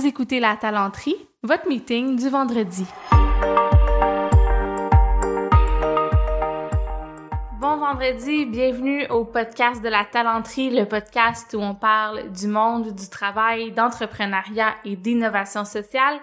Vous 0.00 0.06
écoutez 0.06 0.40
La 0.40 0.56
Talenterie, 0.56 1.28
votre 1.42 1.68
meeting 1.68 2.16
du 2.16 2.30
vendredi. 2.30 2.86
Bon 7.60 7.76
vendredi, 7.76 8.46
bienvenue 8.46 9.06
au 9.08 9.26
podcast 9.26 9.82
de 9.82 9.90
La 9.90 10.06
Talenterie, 10.06 10.70
le 10.70 10.86
podcast 10.86 11.52
où 11.52 11.58
on 11.58 11.74
parle 11.74 12.32
du 12.32 12.46
monde 12.46 12.94
du 12.94 13.10
travail, 13.10 13.72
d'entrepreneuriat 13.72 14.74
et 14.86 14.96
d'innovation 14.96 15.66
sociale. 15.66 16.18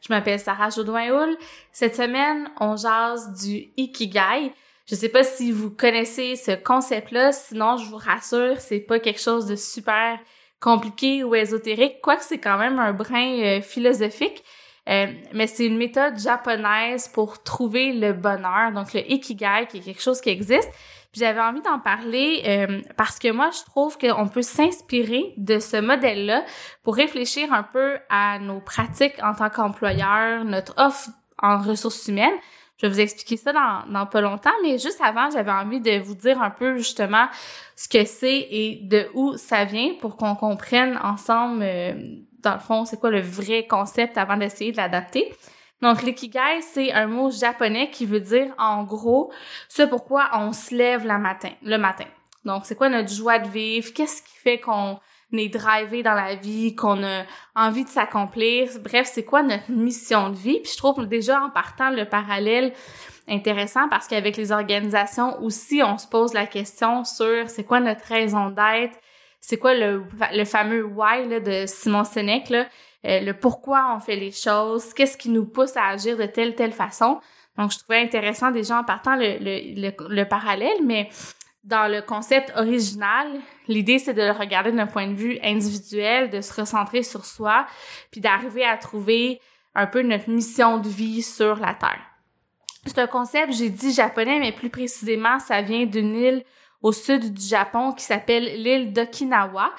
Je 0.00 0.10
m'appelle 0.10 0.40
Sarah 0.40 0.70
Jodoin-Houl. 0.70 1.36
Cette 1.70 1.96
semaine, 1.96 2.48
on 2.60 2.76
jase 2.76 3.34
du 3.44 3.68
Ikigai. 3.76 4.54
Je 4.86 4.94
sais 4.94 5.10
pas 5.10 5.22
si 5.22 5.52
vous 5.52 5.68
connaissez 5.68 6.34
ce 6.34 6.52
concept-là, 6.52 7.32
sinon 7.32 7.76
je 7.76 7.90
vous 7.90 7.98
rassure, 7.98 8.58
c'est 8.58 8.80
pas 8.80 8.98
quelque 8.98 9.20
chose 9.20 9.44
de 9.44 9.54
super 9.54 10.18
compliqué 10.60 11.24
ou 11.24 11.34
ésotérique, 11.34 12.00
quoique 12.02 12.24
c'est 12.24 12.38
quand 12.38 12.58
même 12.58 12.78
un 12.78 12.92
brin 12.92 13.40
euh, 13.40 13.60
philosophique. 13.60 14.44
Euh, 14.88 15.06
mais 15.34 15.46
c'est 15.46 15.66
une 15.66 15.76
méthode 15.76 16.18
japonaise 16.18 17.08
pour 17.08 17.42
trouver 17.42 17.92
le 17.92 18.14
bonheur, 18.14 18.72
donc 18.72 18.94
le 18.94 19.00
ikigai, 19.10 19.66
qui 19.68 19.78
est 19.78 19.80
quelque 19.80 20.00
chose 20.00 20.20
qui 20.20 20.30
existe. 20.30 20.70
J'avais 21.12 21.40
envie 21.40 21.60
d'en 21.62 21.78
parler 21.78 22.42
euh, 22.46 22.80
parce 22.96 23.18
que 23.18 23.30
moi, 23.30 23.50
je 23.50 23.64
trouve 23.64 23.98
qu'on 23.98 24.28
peut 24.28 24.42
s'inspirer 24.42 25.34
de 25.36 25.58
ce 25.58 25.78
modèle-là 25.78 26.44
pour 26.82 26.96
réfléchir 26.96 27.52
un 27.52 27.62
peu 27.62 27.98
à 28.08 28.38
nos 28.38 28.60
pratiques 28.60 29.16
en 29.22 29.34
tant 29.34 29.50
qu'employeur, 29.50 30.44
notre 30.44 30.74
offre 30.78 31.10
en 31.40 31.58
ressources 31.58 32.08
humaines, 32.08 32.36
je 32.78 32.86
vais 32.86 32.92
vous 32.92 33.00
expliquer 33.00 33.36
ça 33.36 33.52
dans, 33.52 33.92
dans 33.92 34.06
pas 34.06 34.20
longtemps, 34.20 34.52
mais 34.62 34.78
juste 34.78 35.00
avant, 35.02 35.30
j'avais 35.30 35.50
envie 35.50 35.80
de 35.80 35.98
vous 35.98 36.14
dire 36.14 36.40
un 36.40 36.50
peu 36.50 36.76
justement 36.78 37.26
ce 37.74 37.88
que 37.88 38.04
c'est 38.04 38.46
et 38.50 38.80
de 38.82 39.08
où 39.14 39.36
ça 39.36 39.64
vient 39.64 39.94
pour 40.00 40.16
qu'on 40.16 40.36
comprenne 40.36 40.98
ensemble, 41.02 41.62
euh, 41.62 41.94
dans 42.40 42.54
le 42.54 42.60
fond, 42.60 42.84
c'est 42.84 43.00
quoi 43.00 43.10
le 43.10 43.20
vrai 43.20 43.66
concept 43.66 44.16
avant 44.16 44.36
d'essayer 44.36 44.70
de 44.70 44.76
l'adapter. 44.76 45.32
Donc, 45.82 46.02
l'ikigai, 46.02 46.60
c'est 46.60 46.92
un 46.92 47.06
mot 47.06 47.30
japonais 47.30 47.90
qui 47.90 48.06
veut 48.06 48.20
dire, 48.20 48.54
en 48.58 48.84
gros, 48.84 49.32
ce 49.68 49.82
pourquoi 49.82 50.30
on 50.34 50.52
se 50.52 50.74
lève 50.74 51.06
le 51.06 51.18
matin, 51.18 51.50
le 51.62 51.78
matin. 51.78 52.06
Donc, 52.44 52.64
c'est 52.64 52.76
quoi 52.76 52.88
notre 52.88 53.12
joie 53.12 53.38
de 53.38 53.48
vivre? 53.48 53.92
Qu'est-ce 53.92 54.22
qui 54.22 54.36
fait 54.38 54.58
qu'on 54.58 54.98
est 55.32 55.48
drivé 55.48 56.02
dans 56.02 56.14
la 56.14 56.34
vie, 56.34 56.74
qu'on 56.74 57.02
a 57.04 57.24
envie 57.54 57.84
de 57.84 57.88
s'accomplir. 57.88 58.68
Bref, 58.82 59.10
c'est 59.12 59.24
quoi 59.24 59.42
notre 59.42 59.70
mission 59.70 60.30
de 60.30 60.36
vie? 60.36 60.60
Puis 60.60 60.72
je 60.72 60.78
trouve 60.78 61.06
déjà 61.06 61.40
en 61.42 61.50
partant 61.50 61.90
le 61.90 62.06
parallèle 62.06 62.72
intéressant 63.28 63.88
parce 63.88 64.06
qu'avec 64.06 64.36
les 64.36 64.52
organisations 64.52 65.40
aussi, 65.42 65.82
on 65.84 65.98
se 65.98 66.06
pose 66.06 66.32
la 66.32 66.46
question 66.46 67.04
sur 67.04 67.48
c'est 67.48 67.64
quoi 67.64 67.80
notre 67.80 68.04
raison 68.06 68.48
d'être, 68.48 68.98
c'est 69.40 69.58
quoi 69.58 69.74
le, 69.74 70.04
le 70.34 70.44
fameux 70.44 70.84
why 70.84 71.28
là, 71.28 71.40
de 71.40 71.66
Simon 71.66 72.04
Sinek, 72.04 72.48
là, 72.48 72.66
euh, 73.06 73.20
le 73.20 73.32
pourquoi 73.34 73.94
on 73.94 74.00
fait 74.00 74.16
les 74.16 74.32
choses, 74.32 74.92
qu'est-ce 74.94 75.16
qui 75.16 75.28
nous 75.28 75.44
pousse 75.44 75.76
à 75.76 75.88
agir 75.88 76.16
de 76.16 76.24
telle 76.24 76.54
telle 76.54 76.72
façon? 76.72 77.20
Donc, 77.56 77.72
je 77.72 77.78
trouvais 77.78 78.00
intéressant 78.00 78.50
déjà 78.50 78.78
en 78.78 78.84
partant 78.84 79.16
le, 79.16 79.36
le, 79.40 79.92
le 80.08 80.24
parallèle, 80.24 80.78
mais 80.84 81.08
dans 81.68 81.86
le 81.86 82.00
concept 82.00 82.50
original, 82.56 83.28
l'idée 83.68 83.98
c'est 83.98 84.14
de 84.14 84.22
le 84.22 84.32
regarder 84.32 84.72
d'un 84.72 84.86
point 84.86 85.06
de 85.06 85.14
vue 85.14 85.38
individuel, 85.42 86.30
de 86.30 86.40
se 86.40 86.58
recentrer 86.58 87.02
sur 87.02 87.26
soi, 87.26 87.66
puis 88.10 88.22
d'arriver 88.22 88.64
à 88.64 88.78
trouver 88.78 89.40
un 89.74 89.86
peu 89.86 90.00
notre 90.00 90.30
mission 90.30 90.78
de 90.78 90.88
vie 90.88 91.22
sur 91.22 91.56
la 91.56 91.74
Terre. 91.74 92.00
C'est 92.86 92.98
un 92.98 93.06
concept, 93.06 93.52
j'ai 93.52 93.68
dit 93.68 93.92
japonais, 93.92 94.38
mais 94.38 94.52
plus 94.52 94.70
précisément, 94.70 95.38
ça 95.38 95.60
vient 95.60 95.84
d'une 95.84 96.16
île 96.16 96.44
au 96.80 96.92
sud 96.92 97.34
du 97.34 97.46
Japon 97.46 97.92
qui 97.92 98.04
s'appelle 98.04 98.62
l'île 98.62 98.94
d'Okinawa. 98.94 99.70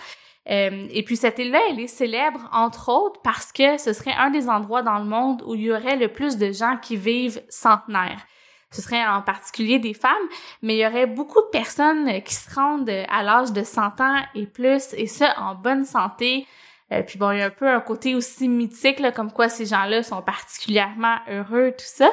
Euh, 0.50 0.88
et 0.92 1.04
puis 1.04 1.18
cette 1.18 1.40
île-là, 1.40 1.60
elle 1.70 1.80
est 1.80 1.88
célèbre 1.88 2.48
entre 2.54 2.90
autres 2.90 3.20
parce 3.24 3.52
que 3.52 3.78
ce 3.78 3.94
serait 3.94 4.14
un 4.14 4.30
des 4.30 4.48
endroits 4.48 4.84
dans 4.84 5.00
le 5.00 5.06
monde 5.06 5.42
où 5.46 5.56
il 5.56 5.62
y 5.62 5.72
aurait 5.72 5.96
le 5.96 6.10
plus 6.10 6.38
de 6.38 6.52
gens 6.52 6.78
qui 6.78 6.98
vivent 6.98 7.42
centenaires 7.50 8.26
ce 8.72 8.82
serait 8.82 9.06
en 9.06 9.22
particulier 9.22 9.80
des 9.80 9.94
femmes, 9.94 10.14
mais 10.62 10.76
il 10.76 10.80
y 10.80 10.88
aurait 10.88 11.08
beaucoup 11.08 11.42
de 11.42 11.50
personnes 11.52 12.22
qui 12.22 12.36
se 12.36 12.54
rendent 12.54 12.90
à 13.10 13.24
l'âge 13.24 13.52
de 13.52 13.64
100 13.64 14.00
ans 14.00 14.18
et 14.36 14.46
plus, 14.46 14.94
et 14.94 15.08
ça 15.08 15.34
en 15.40 15.56
bonne 15.56 15.86
santé. 15.86 16.46
Euh, 16.92 17.04
puis 17.04 17.20
bon, 17.20 17.32
il 17.32 17.40
y 17.40 17.42
a 17.42 17.46
un 17.46 17.52
peu 17.52 17.68
un 17.68 17.82
côté 17.82 18.16
aussi 18.16 18.48
mythique, 18.48 19.02
comme 19.14 19.32
quoi 19.32 19.50
ces 19.50 19.66
gens-là 19.66 20.04
sont 20.04 20.22
particulièrement 20.22 21.18
heureux, 21.30 21.72
tout 21.72 21.86
ça. 21.86 22.10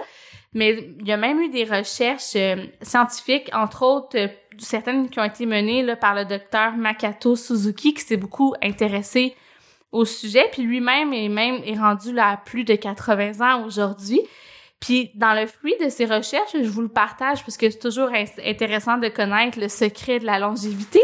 Mais 0.52 0.88
il 1.00 1.06
y 1.06 1.12
a 1.12 1.16
même 1.16 1.40
eu 1.40 1.48
des 1.50 1.64
recherches 1.64 2.36
euh, 2.36 2.56
scientifiques, 2.82 3.50
entre 3.52 3.82
autres 3.82 4.18
euh, 4.18 4.28
certaines 4.58 5.08
qui 5.10 5.20
ont 5.20 5.24
été 5.24 5.44
menées 5.44 5.82
là, 5.82 5.96
par 5.96 6.14
le 6.14 6.24
docteur 6.24 6.76
Makato 6.76 7.36
Suzuki, 7.36 7.94
qui 7.94 8.02
s'est 8.02 8.16
beaucoup 8.16 8.54
intéressé 8.62 9.34
au 9.92 10.04
sujet, 10.04 10.44
puis 10.52 10.62
lui-même 10.62 11.12
est 11.12 11.28
même 11.28 11.60
est 11.64 11.78
rendu 11.78 12.12
là 12.12 12.30
à 12.30 12.36
plus 12.36 12.64
de 12.64 12.74
80 12.74 13.40
ans 13.40 13.64
aujourd'hui. 13.64 14.20
Puis 14.80 15.10
dans 15.14 15.32
le 15.32 15.46
fruit 15.46 15.74
de 15.82 15.88
ces 15.88 16.04
recherches, 16.04 16.52
je 16.54 16.68
vous 16.68 16.82
le 16.82 16.88
partage 16.88 17.42
parce 17.42 17.56
que 17.56 17.70
c'est 17.70 17.78
toujours 17.78 18.10
intéressant 18.44 18.98
de 18.98 19.08
connaître 19.08 19.58
le 19.58 19.68
secret 19.68 20.18
de 20.18 20.26
la 20.26 20.38
longévité. 20.38 21.00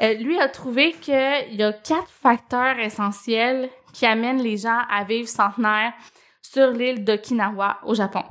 Euh, 0.00 0.14
lui 0.14 0.38
a 0.38 0.48
trouvé 0.48 0.92
qu'il 0.92 1.14
y 1.54 1.62
a 1.62 1.72
quatre 1.72 2.10
facteurs 2.22 2.78
essentiels 2.78 3.68
qui 3.92 4.06
amènent 4.06 4.42
les 4.42 4.56
gens 4.56 4.78
à 4.88 5.04
vivre 5.04 5.28
centenaire 5.28 5.92
sur 6.42 6.70
l'île 6.70 7.04
d'Okinawa 7.04 7.78
au 7.84 7.94
Japon. 7.94 8.22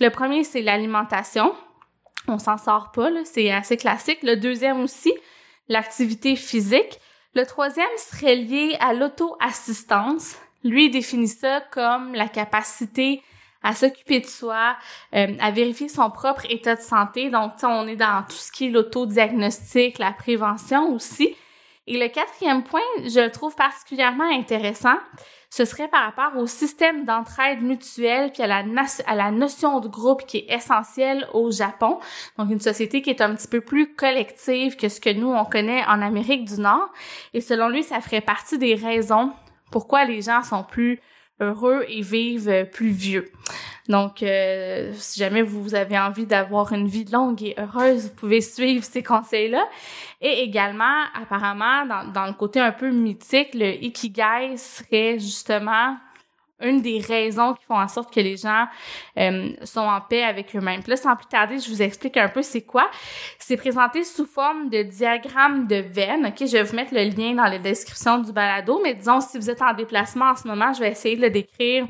Le 0.00 0.10
premier, 0.10 0.44
c'est 0.44 0.62
l'alimentation. 0.62 1.54
On 2.28 2.38
s'en 2.38 2.58
sort 2.58 2.92
pas, 2.92 3.10
c'est 3.24 3.50
assez 3.50 3.76
classique. 3.76 4.22
Le 4.22 4.36
deuxième 4.36 4.80
aussi, 4.82 5.12
l'activité 5.68 6.36
physique. 6.36 7.00
Le 7.34 7.44
troisième 7.46 7.86
serait 7.96 8.36
lié 8.36 8.76
à 8.80 8.92
l'auto-assistance. 8.92 10.36
Lui, 10.64 10.90
définit 10.90 11.28
ça 11.28 11.60
comme 11.70 12.14
la 12.14 12.28
capacité 12.28 13.22
à 13.62 13.74
s'occuper 13.74 14.20
de 14.20 14.26
soi, 14.26 14.76
euh, 15.14 15.34
à 15.40 15.50
vérifier 15.50 15.88
son 15.88 16.10
propre 16.10 16.42
état 16.50 16.76
de 16.76 16.80
santé. 16.80 17.30
Donc, 17.30 17.52
on 17.62 17.86
est 17.88 17.96
dans 17.96 18.22
tout 18.28 18.36
ce 18.36 18.52
qui 18.52 18.66
est 18.66 18.70
l'autodiagnostic, 18.70 19.98
la 19.98 20.12
prévention 20.12 20.92
aussi. 20.92 21.34
Et 21.88 21.98
le 21.98 22.08
quatrième 22.08 22.64
point, 22.64 22.80
je 23.04 23.20
le 23.20 23.30
trouve 23.30 23.54
particulièrement 23.54 24.28
intéressant, 24.28 24.96
ce 25.50 25.64
serait 25.64 25.86
par 25.86 26.04
rapport 26.04 26.36
au 26.40 26.46
système 26.46 27.04
d'entraide 27.04 27.62
mutuelle 27.62 28.32
puis 28.32 28.42
à 28.42 28.48
la, 28.48 28.64
à 29.06 29.14
la 29.14 29.30
notion 29.30 29.78
de 29.78 29.86
groupe 29.86 30.26
qui 30.26 30.38
est 30.38 30.52
essentielle 30.52 31.28
au 31.32 31.52
Japon. 31.52 31.98
Donc, 32.38 32.50
une 32.50 32.60
société 32.60 33.02
qui 33.02 33.10
est 33.10 33.20
un 33.20 33.34
petit 33.34 33.46
peu 33.46 33.60
plus 33.60 33.94
collective 33.94 34.76
que 34.76 34.88
ce 34.88 35.00
que 35.00 35.10
nous, 35.10 35.32
on 35.32 35.44
connaît 35.44 35.84
en 35.86 36.02
Amérique 36.02 36.44
du 36.44 36.60
Nord. 36.60 36.88
Et 37.34 37.40
selon 37.40 37.68
lui, 37.68 37.84
ça 37.84 38.00
ferait 38.00 38.20
partie 38.20 38.58
des 38.58 38.74
raisons 38.74 39.32
pourquoi 39.70 40.04
les 40.04 40.22
gens 40.22 40.42
sont 40.42 40.64
plus 40.64 41.00
heureux 41.40 41.84
et 41.88 42.02
vivent 42.02 42.66
plus 42.72 42.90
vieux. 42.90 43.30
Donc, 43.88 44.22
euh, 44.22 44.92
si 44.94 45.20
jamais 45.20 45.42
vous 45.42 45.74
avez 45.74 45.98
envie 45.98 46.26
d'avoir 46.26 46.72
une 46.72 46.88
vie 46.88 47.04
longue 47.04 47.42
et 47.42 47.54
heureuse, 47.58 48.04
vous 48.08 48.14
pouvez 48.14 48.40
suivre 48.40 48.84
ces 48.84 49.02
conseils-là. 49.02 49.64
Et 50.20 50.42
également, 50.42 51.04
apparemment, 51.14 51.86
dans, 51.86 52.12
dans 52.12 52.26
le 52.26 52.32
côté 52.32 52.58
un 52.58 52.72
peu 52.72 52.90
mythique, 52.90 53.54
le 53.54 53.82
ikigai 53.84 54.56
serait 54.56 55.18
justement 55.18 55.96
une 56.60 56.80
des 56.80 57.00
raisons 57.00 57.54
qui 57.54 57.64
font 57.64 57.78
en 57.78 57.88
sorte 57.88 58.12
que 58.12 58.20
les 58.20 58.36
gens 58.36 58.66
euh, 59.18 59.50
sont 59.64 59.80
en 59.80 60.00
paix 60.00 60.22
avec 60.22 60.54
eux-mêmes. 60.56 60.80
Là, 60.86 60.96
sans 60.96 61.14
plus 61.16 61.26
tarder, 61.26 61.58
je 61.58 61.68
vous 61.68 61.82
explique 61.82 62.16
un 62.16 62.28
peu 62.28 62.42
c'est 62.42 62.62
quoi. 62.62 62.90
C'est 63.38 63.56
présenté 63.56 64.04
sous 64.04 64.26
forme 64.26 64.70
de 64.70 64.82
diagramme 64.82 65.66
de 65.66 65.76
veine. 65.76 66.26
OK, 66.26 66.46
je 66.46 66.52
vais 66.52 66.62
vous 66.62 66.76
mettre 66.76 66.94
le 66.94 67.04
lien 67.04 67.34
dans 67.34 67.50
la 67.50 67.58
description 67.58 68.18
du 68.18 68.32
balado, 68.32 68.80
mais 68.82 68.94
disons, 68.94 69.20
si 69.20 69.38
vous 69.38 69.50
êtes 69.50 69.62
en 69.62 69.74
déplacement 69.74 70.30
en 70.30 70.36
ce 70.36 70.48
moment, 70.48 70.72
je 70.72 70.80
vais 70.80 70.90
essayer 70.90 71.16
de 71.16 71.22
le 71.22 71.30
décrire 71.30 71.86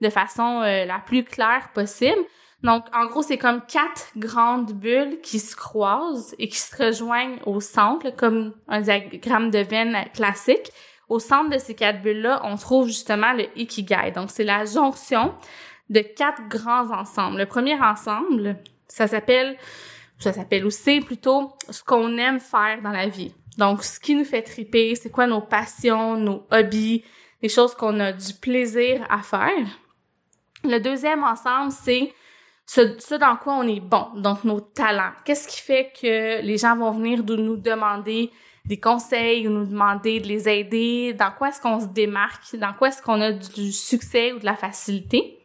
de 0.00 0.10
façon 0.10 0.60
euh, 0.62 0.84
la 0.84 0.98
plus 0.98 1.24
claire 1.24 1.70
possible. 1.72 2.20
Donc, 2.62 2.84
en 2.94 3.06
gros, 3.06 3.22
c'est 3.22 3.38
comme 3.38 3.60
quatre 3.66 4.12
grandes 4.16 4.72
bulles 4.72 5.20
qui 5.20 5.40
se 5.40 5.56
croisent 5.56 6.34
et 6.38 6.48
qui 6.48 6.58
se 6.58 6.76
rejoignent 6.76 7.38
au 7.44 7.60
centre, 7.60 8.14
comme 8.14 8.54
un 8.68 8.80
diagramme 8.80 9.50
de 9.50 9.58
veine 9.58 9.96
classique. 10.14 10.70
Au 11.12 11.18
centre 11.18 11.50
de 11.50 11.58
ces 11.58 11.74
quatre 11.74 12.00
bulles-là, 12.00 12.40
on 12.42 12.56
trouve 12.56 12.86
justement 12.86 13.34
le 13.34 13.44
Ikigai. 13.54 14.12
Donc, 14.12 14.30
c'est 14.30 14.44
la 14.44 14.64
jonction 14.64 15.34
de 15.90 16.00
quatre 16.00 16.48
grands 16.48 16.90
ensembles. 16.90 17.36
Le 17.36 17.44
premier 17.44 17.78
ensemble, 17.78 18.56
ça 18.88 19.06
s'appelle, 19.06 19.58
ça 20.18 20.32
s'appelle 20.32 20.64
aussi 20.64 21.00
plutôt 21.00 21.52
ce 21.68 21.84
qu'on 21.84 22.16
aime 22.16 22.40
faire 22.40 22.80
dans 22.80 22.92
la 22.92 23.08
vie. 23.08 23.34
Donc, 23.58 23.84
ce 23.84 24.00
qui 24.00 24.14
nous 24.14 24.24
fait 24.24 24.40
triper, 24.40 24.94
c'est 24.94 25.10
quoi 25.10 25.26
nos 25.26 25.42
passions, 25.42 26.16
nos 26.16 26.46
hobbies, 26.50 27.04
les 27.42 27.50
choses 27.50 27.74
qu'on 27.74 28.00
a 28.00 28.12
du 28.12 28.32
plaisir 28.32 29.06
à 29.10 29.18
faire. 29.18 29.66
Le 30.64 30.78
deuxième 30.78 31.24
ensemble, 31.24 31.72
c'est 31.72 32.10
ce, 32.64 33.18
dans 33.18 33.36
quoi 33.36 33.52
on 33.56 33.68
est 33.68 33.80
bon, 33.80 34.06
donc 34.14 34.44
nos 34.44 34.60
talents. 34.60 35.12
Qu'est-ce 35.26 35.46
qui 35.46 35.60
fait 35.60 35.92
que 35.92 36.40
les 36.40 36.56
gens 36.56 36.74
vont 36.74 36.92
venir 36.92 37.22
nous 37.22 37.58
demander 37.58 38.30
des 38.64 38.78
conseils 38.78 39.48
ou 39.48 39.50
nous 39.50 39.66
demander 39.66 40.20
de 40.20 40.28
les 40.28 40.48
aider, 40.48 41.14
dans 41.14 41.30
quoi 41.30 41.48
est-ce 41.48 41.60
qu'on 41.60 41.80
se 41.80 41.86
démarque, 41.86 42.56
dans 42.56 42.72
quoi 42.72 42.88
est-ce 42.88 43.02
qu'on 43.02 43.20
a 43.20 43.32
du 43.32 43.72
succès 43.72 44.32
ou 44.32 44.38
de 44.38 44.44
la 44.44 44.54
facilité? 44.54 45.38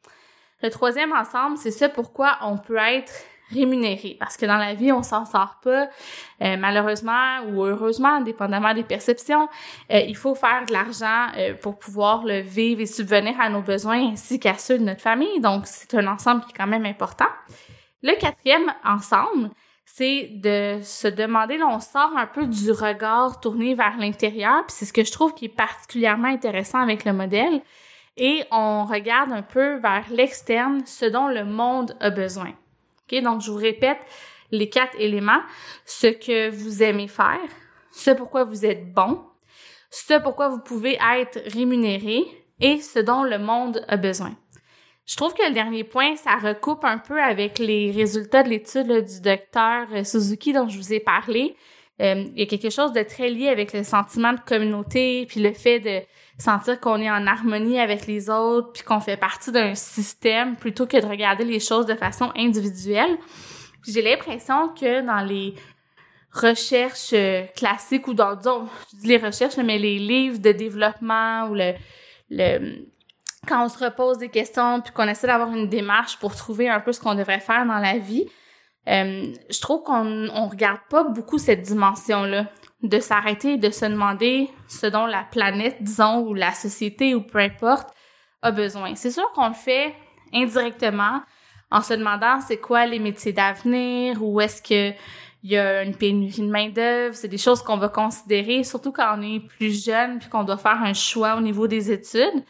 Le 0.62 0.70
troisième 0.70 1.14
ensemble, 1.14 1.58
c'est 1.58 1.72
ça 1.72 1.90
pourquoi 1.90 2.38
on 2.42 2.58
peut 2.58 2.78
être 2.78 3.14
rémunéré. 3.52 4.18
Parce 4.20 4.38
que 4.38 4.46
dans 4.46 4.58
la 4.58 4.74
vie 4.74 4.92
on 4.92 5.04
s'en 5.04 5.26
sort 5.26 5.60
pas. 5.64 5.88
Euh, 6.42 6.58
malheureusement 6.58 7.40
ou 7.48 7.64
heureusement 7.64 8.22
dépendamment 8.22 8.74
des 8.74 8.84
perceptions 8.84 9.48
euh, 9.92 10.00
il 10.00 10.16
faut 10.16 10.36
faire 10.36 10.66
de 10.68 10.74
l'argent 10.74 11.28
euh, 11.38 11.54
pour 11.56 11.80
pouvoir 11.80 12.26
le 12.26 12.42
vivre 12.42 12.82
et 12.82 12.86
subvenir 12.86 13.40
à 13.40 13.50
nos 13.50 13.62
besoins 13.62 14.12
ainsi 14.12 14.40
qu'à 14.40 14.56
ceux 14.56 14.78
de 14.78 14.84
notre 14.84 15.02
famille. 15.02 15.40
Donc 15.40 15.64
c'est 15.66 15.94
un 15.96 16.08
ensemble 16.08 16.42
qui 16.42 16.52
est 16.52 16.58
quand 16.58 16.68
même 16.68 16.86
important. 16.86 17.30
Le 18.04 18.14
quatrième 18.20 18.74
ensemble 18.84 19.50
c'est 19.90 20.30
de 20.34 20.80
se 20.84 21.08
demander, 21.08 21.58
là, 21.58 21.66
on 21.72 21.80
sort 21.80 22.12
un 22.18 22.28
peu 22.28 22.46
du 22.46 22.72
regard 22.72 23.40
tourné 23.40 23.74
vers 23.74 23.98
l'intérieur, 23.98 24.66
puis 24.68 24.76
c'est 24.78 24.86
ce 24.86 24.92
que 24.92 25.06
je 25.06 25.12
trouve 25.12 25.34
qui 25.34 25.46
est 25.46 25.50
particulièrement 25.50 26.28
intéressant 26.28 26.80
avec 26.80 27.06
le 27.06 27.14
modèle, 27.14 27.62
et 28.18 28.44
on 28.52 28.84
regarde 28.84 29.32
un 29.32 29.42
peu 29.42 29.78
vers 29.78 30.04
l'externe, 30.12 30.86
ce 30.86 31.06
dont 31.06 31.28
le 31.28 31.46
monde 31.46 31.96
a 32.02 32.10
besoin. 32.10 32.50
Ok, 33.10 33.24
donc 33.24 33.42
je 33.42 33.50
vous 33.50 33.58
répète 33.58 34.00
les 34.52 34.70
quatre 34.70 35.00
éléments 35.00 35.42
ce 35.86 36.08
que 36.08 36.50
vous 36.50 36.84
aimez 36.84 37.08
faire, 37.08 37.40
ce 37.92 38.12
pourquoi 38.12 38.44
vous 38.44 38.66
êtes 38.66 38.94
bon, 38.94 39.24
ce 39.90 40.20
pourquoi 40.22 40.50
vous 40.50 40.60
pouvez 40.60 40.98
être 41.16 41.40
rémunéré 41.54 42.26
et 42.60 42.82
ce 42.82 43.00
dont 43.00 43.24
le 43.24 43.40
monde 43.40 43.86
a 43.88 43.96
besoin. 43.96 44.36
Je 45.08 45.16
trouve 45.16 45.34
que 45.34 45.48
le 45.48 45.54
dernier 45.54 45.86
point, 45.86 46.18
ça 46.18 46.36
recoupe 46.36 46.84
un 46.84 46.98
peu 46.98 47.22
avec 47.22 47.60
les 47.60 47.92
résultats 47.92 48.44
de 48.44 48.50
l'étude 48.50 48.88
du 48.88 49.22
docteur 49.22 49.88
Suzuki 50.06 50.52
dont 50.52 50.68
je 50.68 50.78
vous 50.78 50.94
ai 50.94 51.00
parlé. 51.00 51.56
Euh, 52.02 52.26
il 52.36 52.40
y 52.40 52.44
a 52.44 52.46
quelque 52.46 52.70
chose 52.70 52.92
de 52.92 53.02
très 53.02 53.30
lié 53.30 53.48
avec 53.48 53.72
le 53.74 53.84
sentiment 53.84 54.34
de 54.34 54.40
communauté, 54.42 55.26
puis 55.28 55.40
le 55.40 55.54
fait 55.54 55.80
de 55.80 56.02
sentir 56.38 56.80
qu'on 56.80 57.02
est 57.02 57.10
en 57.10 57.26
harmonie 57.26 57.80
avec 57.80 58.06
les 58.06 58.30
autres, 58.30 58.72
puis 58.74 58.84
qu'on 58.84 59.00
fait 59.00 59.18
partie 59.18 59.52
d'un 59.52 59.74
système 59.76 60.58
plutôt 60.58 60.86
que 60.86 61.00
de 61.02 61.06
regarder 61.06 61.46
les 61.46 61.62
choses 61.62 61.86
de 61.86 61.96
façon 61.96 62.32
individuelle. 62.36 63.18
J'ai 63.88 64.02
l'impression 64.02 64.70
que 64.70 65.02
dans 65.06 65.26
les 65.26 65.56
recherches 66.34 67.14
euh, 67.14 67.44
classiques 67.56 68.08
ou 68.10 68.14
dans, 68.14 68.38
je 68.92 68.98
dis 68.98 69.08
les 69.08 69.18
recherches, 69.18 69.58
mais 69.58 69.80
les 69.80 69.98
livres 69.98 70.40
de 70.40 70.52
développement 70.52 71.48
ou 71.50 71.56
le, 71.56 71.74
le 72.30 72.86
quand 73.48 73.64
on 73.64 73.70
se 73.70 73.84
repose 73.84 74.18
des 74.18 74.30
questions 74.30 74.82
puis 74.82 74.94
qu'on 74.94 75.08
essaie 75.08 75.28
d'avoir 75.28 75.52
une 75.52 75.70
démarche 75.70 76.18
pour 76.20 76.36
trouver 76.36 76.70
un 76.70 76.80
peu 76.80 76.92
ce 76.92 77.00
qu'on 77.00 77.16
devrait 77.16 77.40
faire 77.40 77.66
dans 77.66 77.80
la 77.80 77.98
vie, 77.98 78.28
euh, 78.88 79.34
je 79.50 79.62
trouve 79.62 79.84
qu'on 79.84 80.30
on 80.30 80.48
regarde 80.48 80.80
pas 80.90 81.04
beaucoup 81.04 81.38
cette 81.38 81.62
dimension-là 81.62 82.48
de 82.84 83.00
s'arrêter 83.00 83.54
et 83.54 83.58
de 83.58 83.70
se 83.70 83.86
demander 83.86 84.50
ce 84.68 84.86
dont 84.86 85.06
la 85.06 85.24
planète, 85.24 85.78
disons, 85.82 86.20
ou 86.20 86.34
la 86.34 86.52
société 86.52 87.16
ou 87.16 87.22
peu 87.22 87.40
importe 87.40 87.90
a 88.42 88.52
besoin. 88.52 88.96
C'est 88.96 89.12
sûr 89.12 89.30
qu'on 89.34 89.50
le 89.50 89.54
fait 89.54 89.94
indirectement 90.34 91.22
en 91.72 91.82
se 91.82 91.94
demandant 91.94 92.40
c'est 92.40 92.58
quoi 92.58 92.86
les 92.86 93.00
métiers 93.00 93.34
d'avenir 93.34 94.24
ou 94.24 94.40
est-ce 94.40 94.62
que 94.62 94.96
il 95.44 95.52
y 95.52 95.58
a 95.58 95.84
une 95.84 95.96
pénurie 95.96 96.42
de 96.42 96.50
main 96.50 96.70
d'œuvre, 96.70 97.16
c'est 97.16 97.28
des 97.28 97.38
choses 97.38 97.62
qu'on 97.62 97.78
va 97.78 97.90
considérer 97.90 98.64
surtout 98.64 98.92
quand 98.92 99.18
on 99.18 99.22
est 99.22 99.40
plus 99.40 99.86
jeune 99.86 100.20
puis 100.20 100.30
qu'on 100.30 100.44
doit 100.44 100.58
faire 100.58 100.82
un 100.82 100.94
choix 100.94 101.36
au 101.36 101.42
niveau 101.42 101.68
des 101.68 101.92
études. 101.92 102.44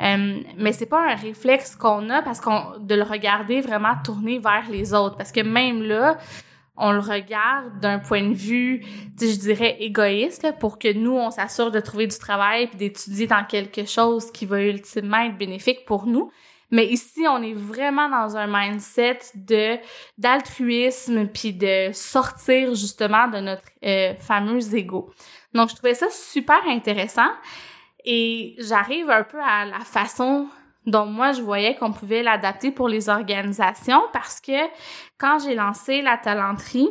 Euh, 0.00 0.40
mais 0.56 0.72
c'est 0.72 0.86
pas 0.86 1.10
un 1.10 1.14
réflexe 1.16 1.74
qu'on 1.74 2.08
a 2.10 2.22
parce 2.22 2.40
qu'on 2.40 2.78
de 2.78 2.94
le 2.94 3.02
regarder 3.02 3.60
vraiment 3.60 3.94
tourner 4.04 4.38
vers 4.38 4.64
les 4.70 4.94
autres 4.94 5.16
parce 5.16 5.32
que 5.32 5.40
même 5.40 5.82
là 5.82 6.18
on 6.76 6.92
le 6.92 7.00
regarde 7.00 7.80
d'un 7.80 7.98
point 7.98 8.22
de 8.22 8.34
vue, 8.34 8.84
je 9.20 9.36
dirais 9.36 9.76
égoïste 9.80 10.54
pour 10.60 10.78
que 10.78 10.92
nous 10.92 11.10
on 11.10 11.30
s'assure 11.30 11.72
de 11.72 11.80
trouver 11.80 12.06
du 12.06 12.16
travail 12.16 12.68
puis 12.68 12.76
d'étudier 12.76 13.26
dans 13.26 13.44
quelque 13.44 13.84
chose 13.84 14.30
qui 14.30 14.46
va 14.46 14.62
ultimement 14.62 15.18
être 15.18 15.36
bénéfique 15.36 15.84
pour 15.84 16.06
nous. 16.06 16.30
Mais 16.70 16.86
ici, 16.86 17.24
on 17.26 17.42
est 17.42 17.54
vraiment 17.54 18.10
dans 18.10 18.36
un 18.36 18.46
mindset 18.46 19.18
de 19.34 19.78
d'altruisme 20.18 21.26
puis 21.26 21.54
de 21.54 21.90
sortir 21.92 22.74
justement 22.74 23.26
de 23.28 23.38
notre 23.38 23.62
euh, 23.84 24.14
fameux 24.20 24.74
ego. 24.76 25.10
Donc, 25.54 25.70
je 25.70 25.74
trouvais 25.76 25.94
ça 25.94 26.10
super 26.10 26.60
intéressant. 26.66 27.30
Et 28.04 28.54
j'arrive 28.58 29.10
un 29.10 29.24
peu 29.24 29.40
à 29.40 29.64
la 29.64 29.80
façon 29.80 30.48
dont 30.86 31.06
moi 31.06 31.32
je 31.32 31.42
voyais 31.42 31.74
qu'on 31.76 31.92
pouvait 31.92 32.22
l'adapter 32.22 32.70
pour 32.70 32.88
les 32.88 33.08
organisations 33.08 34.02
parce 34.12 34.40
que 34.40 34.66
quand 35.18 35.38
j'ai 35.38 35.54
lancé 35.54 36.02
la 36.02 36.16
talenterie, 36.16 36.88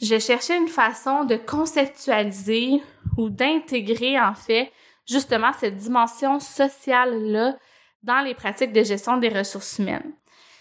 je 0.00 0.18
cherchais 0.18 0.56
une 0.56 0.68
façon 0.68 1.24
de 1.24 1.36
conceptualiser 1.36 2.82
ou 3.16 3.28
d'intégrer 3.28 4.18
en 4.20 4.34
fait 4.34 4.72
justement 5.06 5.52
cette 5.52 5.76
dimension 5.76 6.40
sociale 6.40 7.30
là 7.30 7.56
dans 8.02 8.20
les 8.20 8.34
pratiques 8.34 8.72
de 8.72 8.82
gestion 8.82 9.16
des 9.16 9.28
ressources 9.28 9.78
humaines. 9.78 10.12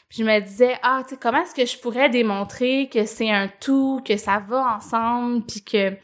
Puis 0.09 0.19
je 0.19 0.23
me 0.23 0.39
disais 0.39 0.77
ah 0.83 1.01
tu 1.03 1.11
sais 1.11 1.19
comment 1.21 1.41
est-ce 1.41 1.55
que 1.55 1.65
je 1.65 1.79
pourrais 1.79 2.09
démontrer 2.09 2.89
que 2.91 3.05
c'est 3.05 3.31
un 3.31 3.47
tout, 3.47 4.01
que 4.05 4.17
ça 4.17 4.39
va 4.39 4.75
ensemble 4.75 5.45
puis 5.45 5.63
que 5.63 5.97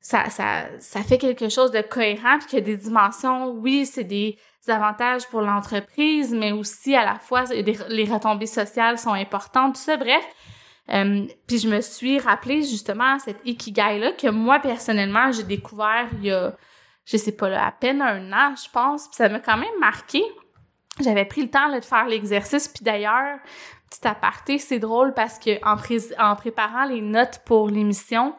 ça, 0.00 0.30
ça, 0.30 0.64
ça 0.78 1.02
fait 1.02 1.18
quelque 1.18 1.48
chose 1.48 1.70
de 1.70 1.82
cohérent 1.82 2.38
puis 2.38 2.48
qu'il 2.48 2.58
y 2.58 2.62
a 2.62 2.64
des 2.64 2.76
dimensions. 2.76 3.50
Oui, 3.50 3.86
c'est 3.86 4.04
des 4.04 4.38
avantages 4.68 5.26
pour 5.28 5.42
l'entreprise, 5.42 6.32
mais 6.32 6.52
aussi 6.52 6.94
à 6.94 7.04
la 7.04 7.18
fois 7.18 7.44
les 7.44 8.04
retombées 8.04 8.46
sociales 8.46 8.98
sont 8.98 9.12
importantes. 9.12 9.74
Tout 9.74 9.80
ça, 9.80 9.96
bref. 9.96 10.24
Euh, 10.90 11.26
puis 11.46 11.58
je 11.58 11.68
me 11.68 11.80
suis 11.80 12.18
rappelé 12.18 12.62
justement 12.62 13.18
cette 13.18 13.40
ikigai-là 13.44 14.12
que 14.12 14.28
moi, 14.28 14.58
personnellement, 14.58 15.30
j'ai 15.30 15.44
découvert 15.44 16.08
il 16.14 16.26
y 16.26 16.32
a, 16.32 16.56
je 17.04 17.16
sais 17.16 17.32
pas, 17.32 17.48
là, 17.48 17.66
à 17.66 17.70
peine 17.70 18.02
un 18.02 18.32
an, 18.32 18.54
je 18.56 18.68
pense. 18.70 19.06
Puis 19.06 19.16
ça 19.16 19.28
m'a 19.28 19.38
quand 19.38 19.56
même 19.56 19.78
marqué. 19.78 20.22
J'avais 21.00 21.24
pris 21.24 21.42
le 21.42 21.50
temps 21.50 21.68
là, 21.68 21.78
de 21.78 21.84
faire 21.84 22.06
l'exercice. 22.06 22.66
Puis 22.68 22.84
d'ailleurs, 22.84 23.38
petit 23.88 24.06
aparté, 24.06 24.58
c'est 24.58 24.78
drôle 24.78 25.14
parce 25.14 25.38
que 25.38 25.62
en, 25.64 25.76
en 26.18 26.36
préparant 26.36 26.84
les 26.84 27.00
notes 27.00 27.40
pour 27.44 27.68
l'émission, 27.68 28.34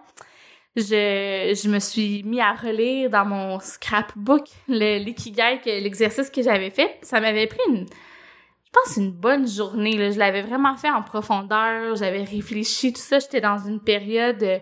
je, 0.75 1.59
je 1.62 1.69
me 1.69 1.79
suis 1.79 2.23
mis 2.23 2.39
à 2.39 2.53
relire 2.53 3.09
dans 3.09 3.25
mon 3.25 3.59
scrapbook 3.59 4.47
l'ikigai, 4.68 5.59
l'exercice 5.65 6.29
que 6.29 6.41
j'avais 6.41 6.69
fait. 6.69 6.97
Ça 7.01 7.19
m'avait 7.19 7.47
pris 7.47 7.59
une, 7.68 7.85
je 7.85 8.71
pense, 8.71 8.97
une 8.97 9.12
bonne 9.12 9.47
journée. 9.47 10.12
Je 10.12 10.18
l'avais 10.18 10.41
vraiment 10.41 10.77
fait 10.77 10.89
en 10.89 11.01
profondeur. 11.01 11.95
J'avais 11.95 12.23
réfléchi, 12.23 12.94
tout 12.94 13.01
ça. 13.01 13.19
J'étais 13.19 13.41
dans 13.41 13.57
une 13.57 13.81
période, 13.81 14.62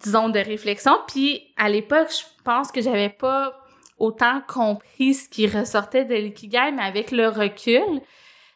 disons, 0.00 0.28
de 0.28 0.38
réflexion. 0.38 0.96
Puis, 1.08 1.42
à 1.56 1.68
l'époque, 1.68 2.08
je 2.10 2.24
pense 2.44 2.70
que 2.70 2.80
j'avais 2.80 3.10
pas 3.10 3.52
autant 3.98 4.42
compris 4.46 5.14
ce 5.14 5.28
qui 5.28 5.48
ressortait 5.48 6.04
de 6.04 6.14
l'ikigai, 6.14 6.70
mais 6.72 6.82
avec 6.82 7.10
le 7.10 7.28
recul, 7.28 8.00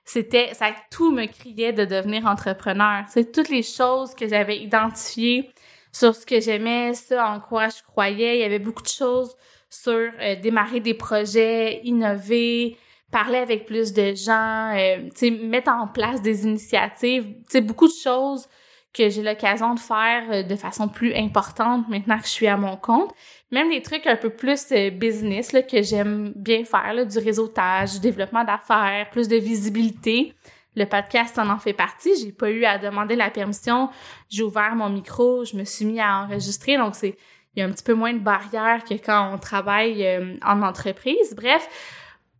c'était, 0.05 0.55
ça 0.55 0.70
tout 0.90 1.11
me 1.11 1.26
criait 1.26 1.72
de 1.72 1.84
devenir 1.84 2.26
entrepreneur. 2.26 3.05
C'est 3.08 3.32
toutes 3.32 3.49
les 3.49 3.62
choses 3.62 4.14
que 4.14 4.28
j'avais 4.28 4.58
identifiées 4.58 5.50
sur 5.92 6.14
ce 6.14 6.25
que 6.25 6.40
j'aimais, 6.40 6.94
ça 6.94 7.28
en 7.28 7.40
quoi 7.40 7.69
je 7.69 7.82
croyais. 7.82 8.38
Il 8.38 8.40
y 8.40 8.44
avait 8.44 8.58
beaucoup 8.58 8.82
de 8.82 8.88
choses 8.88 9.34
sur 9.69 9.92
euh, 9.92 10.37
démarrer 10.37 10.81
des 10.81 10.94
projets, 10.94 11.81
innover, 11.84 12.76
parler 13.10 13.38
avec 13.38 13.66
plus 13.66 13.92
de 13.92 14.14
gens, 14.14 14.74
euh, 14.76 15.08
mettre 15.43 15.70
en 15.70 15.86
place 15.86 16.20
des 16.20 16.44
initiatives, 16.44 17.26
tu 17.50 17.60
beaucoup 17.60 17.86
de 17.86 17.93
choses 17.93 18.48
que 18.93 19.08
j'ai 19.08 19.22
l'occasion 19.22 19.74
de 19.74 19.79
faire 19.79 20.24
euh, 20.31 20.43
de 20.43 20.56
façon 20.56 20.88
plus 20.88 21.15
importante 21.15 21.88
maintenant 21.88 22.19
que 22.19 22.24
je 22.24 22.31
suis 22.31 22.48
à 22.48 22.56
mon 22.56 22.76
compte. 22.76 23.12
Même 23.53 23.70
des 23.70 23.82
trucs 23.82 24.06
un 24.06 24.17
peu 24.17 24.31
plus 24.31 24.72
business 24.93 25.53
là, 25.53 25.62
que 25.62 25.82
j'aime 25.82 26.32
bien 26.34 26.65
faire, 26.65 26.93
là, 26.93 27.05
du 27.05 27.19
réseautage, 27.19 27.94
du 27.94 28.00
développement 28.00 28.44
d'affaires, 28.44 29.08
plus 29.10 29.29
de 29.29 29.36
visibilité. 29.36 30.34
Le 30.77 30.84
podcast 30.84 31.39
en 31.39 31.48
en 31.50 31.58
fait 31.58 31.72
partie. 31.72 32.12
J'ai 32.20 32.32
pas 32.32 32.50
eu 32.50 32.65
à 32.65 32.79
demander 32.79 33.17
la 33.17 33.31
permission. 33.31 33.91
J'ai 34.29 34.43
ouvert 34.43 34.74
mon 34.77 34.89
micro, 34.89 35.44
je 35.44 35.56
me 35.56 35.65
suis 35.65 35.84
mis 35.84 36.00
à 36.00 36.22
enregistrer. 36.22 36.77
Donc 36.77 36.94
c'est 36.94 37.17
il 37.55 37.60
y 37.60 37.62
a 37.62 37.67
un 37.67 37.72
petit 37.72 37.82
peu 37.82 37.94
moins 37.94 38.12
de 38.12 38.19
barrières 38.19 38.84
que 38.84 38.94
quand 38.94 39.34
on 39.34 39.39
travaille 39.39 40.06
euh, 40.06 40.36
en 40.44 40.62
entreprise. 40.62 41.34
Bref, 41.34 41.69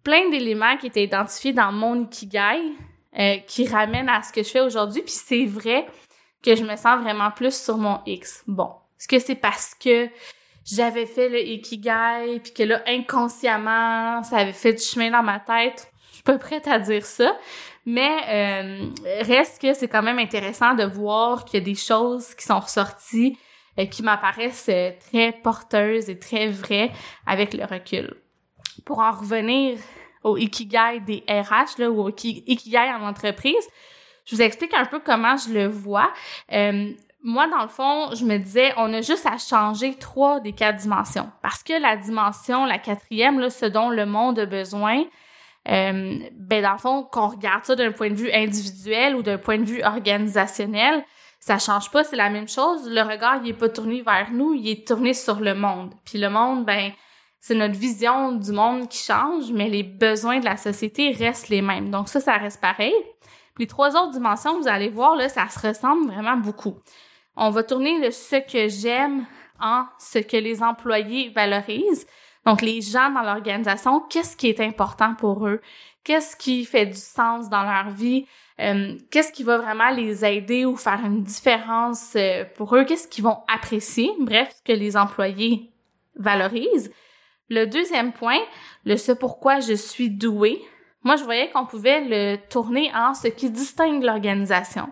plein 0.05 0.31
d'éléments 0.31 0.77
qui 0.77 0.87
étaient 0.87 1.05
identifiés 1.05 1.53
dans 1.53 1.73
mon 1.73 2.05
ikigai 2.05 2.73
euh, 3.19 3.39
qui 3.47 3.67
ramènent 3.67 4.09
à 4.09 4.23
ce 4.23 4.33
que 4.33 4.43
je 4.43 4.49
fais 4.49 4.61
aujourd'hui. 4.61 5.03
Puis 5.03 5.13
c'est 5.13 5.47
vrai 5.47 5.87
que 6.43 6.55
je 6.55 6.63
me 6.63 6.77
sens 6.77 7.03
vraiment 7.03 7.31
plus 7.33 7.61
sur 7.61 7.77
mon 7.77 8.01
X. 8.07 8.45
Bon, 8.47 8.71
est-ce 8.99 9.09
que 9.09 9.19
c'est 9.19 9.35
parce 9.35 9.75
que 9.75 10.09
j'avais 10.65 11.07
fait 11.07 11.29
le 11.29 11.41
ikigai 11.41 12.41
puis 12.43 12.53
que 12.53 12.63
là 12.63 12.83
inconsciemment 12.87 14.23
ça 14.23 14.39
avait 14.39 14.53
fait 14.53 14.75
du 14.75 14.83
chemin 14.83 15.11
dans 15.11 15.23
ma 15.23 15.41
tête? 15.41 15.90
Je 16.11 16.15
suis 16.17 16.23
pas 16.23 16.39
prête 16.39 16.69
à 16.69 16.79
dire 16.79 17.05
ça. 17.05 17.33
Mais 17.87 18.11
euh, 18.29 18.91
reste 19.23 19.61
que 19.61 19.73
c'est 19.73 19.89
quand 19.89 20.03
même 20.03 20.19
intéressant 20.19 20.75
de 20.75 20.85
voir 20.85 21.45
qu'il 21.45 21.61
y 21.61 21.63
a 21.63 21.65
des 21.65 21.75
choses 21.75 22.35
qui 22.35 22.45
sont 22.45 22.61
ressorties 22.61 23.39
euh, 23.79 23.87
qui 23.87 24.03
m'apparaissent 24.03 24.69
euh, 24.69 24.91
très 25.11 25.33
porteuses 25.33 26.11
et 26.11 26.19
très 26.19 26.49
vraies 26.49 26.93
avec 27.27 27.55
le 27.55 27.65
recul. 27.65 28.15
Pour 28.85 28.99
en 28.99 29.13
revenir 29.13 29.79
au 30.23 30.37
ikigai 30.37 31.01
des 31.07 31.25
RH 31.29 31.79
là, 31.79 31.91
ou 31.91 32.03
au 32.03 32.11
ikigai 32.11 32.93
en 32.93 33.07
entreprise, 33.07 33.67
je 34.27 34.37
vous 34.37 34.43
explique 34.43 34.75
un 34.75 34.85
peu 34.85 35.01
comment 35.01 35.37
je 35.37 35.53
le 35.53 35.67
vois. 35.67 36.13
moi, 37.23 37.49
dans 37.49 37.63
le 37.63 37.69
fond, 37.69 38.15
je 38.15 38.25
me 38.25 38.37
disais, 38.39 38.73
on 38.77 38.93
a 38.93 39.01
juste 39.01 39.27
à 39.27 39.39
changer 39.39 39.95
trois 39.95 40.41
des 40.41 40.53
quatre 40.53 40.77
dimensions. 40.77 41.31
Parce 41.43 41.63
que 41.63 41.73
la 41.73 41.97
dimension, 41.97 42.67
la 42.67 42.79
quatrième, 42.79 43.41
là, 43.41 43.51
ce 43.51 43.67
dont 43.67 43.89
le 43.89 44.07
monde 44.07 44.39
a 44.39 44.47
besoin, 44.47 45.05
euh, 45.69 46.19
ben 46.35 46.63
dans 46.63 46.73
le 46.73 46.79
fond, 46.79 47.03
qu'on 47.05 47.29
regarde 47.29 47.65
ça 47.65 47.77
d'un 47.77 47.93
point 47.93 48.11
de 48.11 48.15
vue 48.15 48.33
individuel 48.33 49.15
ou 49.15 49.23
d'un 49.23 49.39
point 49.39 49.59
de 49.59 49.65
vue 49.65 49.83
organisationnel, 49.83 51.05
ça 51.39 51.59
change 51.59 51.91
pas, 51.91 52.05
c'est 52.05 52.17
la 52.17 52.31
même 52.31 52.49
chose. 52.49 52.89
Le 52.89 53.03
regard, 53.03 53.41
il 53.43 53.51
est 53.51 53.55
pas 53.55 53.69
tourné 53.69 54.03
vers 54.03 54.31
nous, 54.31 54.55
il 54.55 54.69
est 54.69 54.87
tourné 54.87 55.15
sur 55.15 55.41
le 55.41 55.55
monde. 55.55 55.95
Puis 56.05 56.19
le 56.19 56.29
monde, 56.29 56.67
ben, 56.67 56.93
c'est 57.41 57.55
notre 57.55 57.79
vision 57.79 58.33
du 58.33 58.53
monde 58.53 58.89
qui 58.89 59.03
change, 59.03 59.51
mais 59.53 59.69
les 59.69 59.83
besoins 59.83 60.41
de 60.41 60.45
la 60.45 60.59
société 60.59 61.11
restent 61.11 61.49
les 61.49 61.63
mêmes. 61.63 61.91
Donc 61.91 62.09
ça, 62.09 62.21
ça 62.21 62.37
reste 62.37 62.61
pareil. 62.61 62.95
Puis 63.55 63.65
les 63.65 63.67
trois 63.67 63.97
autres 63.97 64.13
dimensions, 64.13 64.61
vous 64.61 64.69
allez 64.69 64.91
voir, 64.91 65.17
là, 65.17 65.29
ça 65.29 65.49
se 65.49 65.67
ressemble 65.67 66.11
vraiment 66.13 66.37
beaucoup. 66.37 66.77
On 67.37 67.51
va 67.51 67.63
tourner 67.63 67.99
le 67.99 68.11
ce 68.11 68.37
que 68.37 68.69
j'aime 68.69 69.27
en 69.59 69.85
ce 69.99 70.19
que 70.19 70.37
les 70.37 70.63
employés 70.63 71.31
valorisent. 71.31 72.07
Donc, 72.47 72.63
les 72.63 72.81
gens 72.81 73.11
dans 73.11 73.23
l'organisation, 73.23 74.01
qu'est-ce 74.01 74.37
qui 74.37 74.49
est 74.49 74.61
important 74.61 75.15
pour 75.15 75.47
eux? 75.47 75.61
Qu'est-ce 76.05 76.37
qui 76.37 76.65
fait 76.65 76.87
du 76.87 76.97
sens 76.97 77.51
dans 77.51 77.63
leur 77.63 77.91
vie? 77.91 78.27
Euh, 78.61 78.97
qu'est-ce 79.11 79.33
qui 79.33 79.43
va 79.43 79.59
vraiment 79.59 79.91
les 79.91 80.25
aider 80.25 80.65
ou 80.65 80.77
faire 80.77 81.01
une 81.05 81.23
différence 81.23 82.15
euh, 82.17 82.45
pour 82.57 82.75
eux? 82.77 82.85
Qu'est-ce 82.85 83.09
qu'ils 83.09 83.25
vont 83.25 83.39
apprécier? 83.49 84.11
Bref, 84.19 84.55
ce 84.57 84.63
que 84.63 84.77
les 84.77 84.97
employés 84.97 85.71
valorisent. 86.17 86.93
Le 87.49 87.67
deuxième 87.67 88.13
point, 88.13 88.39
le 88.85 88.97
ce 88.97 89.13
pourquoi 89.13 89.61
je 89.61 89.75
suis 89.75 90.11
doué. 90.11 90.63
Moi, 91.03 91.17
je 91.17 91.25
voyais 91.25 91.51
qu'on 91.51 91.67
pouvait 91.67 92.01
le 92.01 92.37
tourner 92.49 92.91
en 92.95 93.15
ce 93.15 93.29
qui 93.29 93.51
distingue 93.51 94.03
l'organisation. 94.03 94.89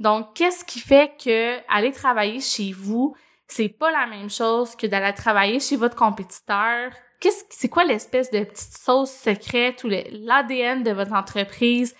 Donc, 0.00 0.34
qu'est-ce 0.34 0.64
qui 0.64 0.80
fait 0.80 1.12
que 1.22 1.56
aller 1.74 1.92
travailler 1.92 2.40
chez 2.40 2.72
vous, 2.72 3.14
c'est 3.48 3.68
pas 3.68 3.90
la 3.90 4.06
même 4.06 4.30
chose 4.30 4.74
que 4.76 4.86
d'aller 4.86 5.14
travailler 5.14 5.60
chez 5.60 5.76
votre 5.76 5.96
compétiteur. 5.96 6.90
Qu'est-ce, 7.20 7.44
c'est 7.50 7.68
quoi 7.68 7.84
l'espèce 7.84 8.30
de 8.30 8.44
petite 8.44 8.76
sauce 8.76 9.10
secrète 9.10 9.84
ou 9.84 9.88
l'ADN 9.88 10.82
de 10.82 10.90
votre 10.90 11.12
entreprise? 11.12 11.94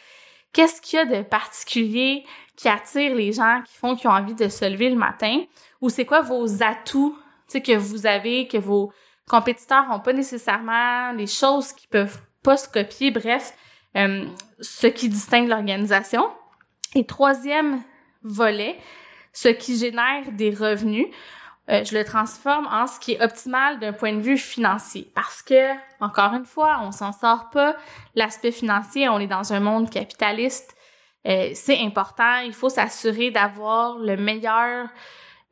Qu'est-ce 0.53 0.81
qu'il 0.81 0.99
y 0.99 1.03
a 1.03 1.05
de 1.05 1.23
particulier 1.23 2.25
qui 2.57 2.69
attire 2.69 3.15
les 3.15 3.33
gens, 3.33 3.63
qui 3.65 3.77
font 3.77 3.95
qu'ils 3.95 4.09
ont 4.09 4.15
envie 4.15 4.35
de 4.35 4.49
se 4.49 4.65
lever 4.65 4.91
le 4.91 4.97
matin? 4.97 5.45
Ou 5.81 5.89
c'est 5.89 6.05
quoi 6.05 6.23
vos 6.23 6.63
atouts, 6.63 7.17
que 7.53 7.77
vous 7.77 8.07
avez, 8.07 8.49
que 8.49 8.59
vos 8.59 8.93
compétiteurs 9.29 9.87
ont 9.91 10.01
pas 10.01 10.13
nécessairement, 10.13 11.13
les 11.13 11.27
choses 11.27 11.73
qui 11.73 11.87
peuvent 11.87 12.21
pas 12.43 12.57
se 12.57 12.69
copier, 12.69 13.11
bref, 13.11 13.55
euh, 13.97 14.27
ce 14.61 14.87
qui 14.87 15.09
distingue 15.09 15.49
l'organisation? 15.49 16.29
Et 16.95 17.05
troisième 17.05 17.83
volet, 18.23 18.79
ce 19.37 19.49
qui 19.49 19.77
génère 19.77 20.33
des 20.33 20.51
revenus. 20.51 21.09
Euh, 21.69 21.85
je 21.85 21.97
le 21.97 22.05
transforme 22.05 22.67
en 22.73 22.87
ce 22.87 22.99
qui 22.99 23.13
est 23.13 23.23
optimal 23.23 23.79
d'un 23.79 23.93
point 23.93 24.15
de 24.15 24.21
vue 24.21 24.39
financier. 24.39 25.11
Parce 25.15 25.43
que, 25.43 25.73
encore 26.01 26.33
une 26.33 26.47
fois, 26.47 26.79
on 26.83 26.91
s'en 26.91 27.13
sort 27.13 27.51
pas. 27.51 27.77
L'aspect 28.15 28.51
financier, 28.51 29.11
on 29.11 29.19
est 29.19 29.27
dans 29.27 29.53
un 29.53 29.61
monde 29.61 29.91
capitaliste. 29.91 30.75
Euh, 31.27 31.51
c'est 31.53 31.81
important. 31.81 32.39
Il 32.47 32.55
faut 32.55 32.71
s'assurer 32.71 33.31
d'avoir 33.31 33.99
le 33.99 34.17
meilleur, 34.17 34.89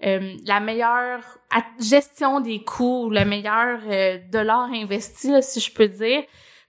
euh, 0.06 0.34
la 0.46 0.60
meilleure 0.60 1.20
gestion 1.78 2.40
des 2.40 2.64
coûts, 2.64 3.10
le 3.10 3.26
meilleur 3.26 3.80
dollar 4.30 4.70
investi, 4.72 5.30
si 5.42 5.60
je 5.60 5.74
peux 5.74 5.88
dire, 5.88 6.22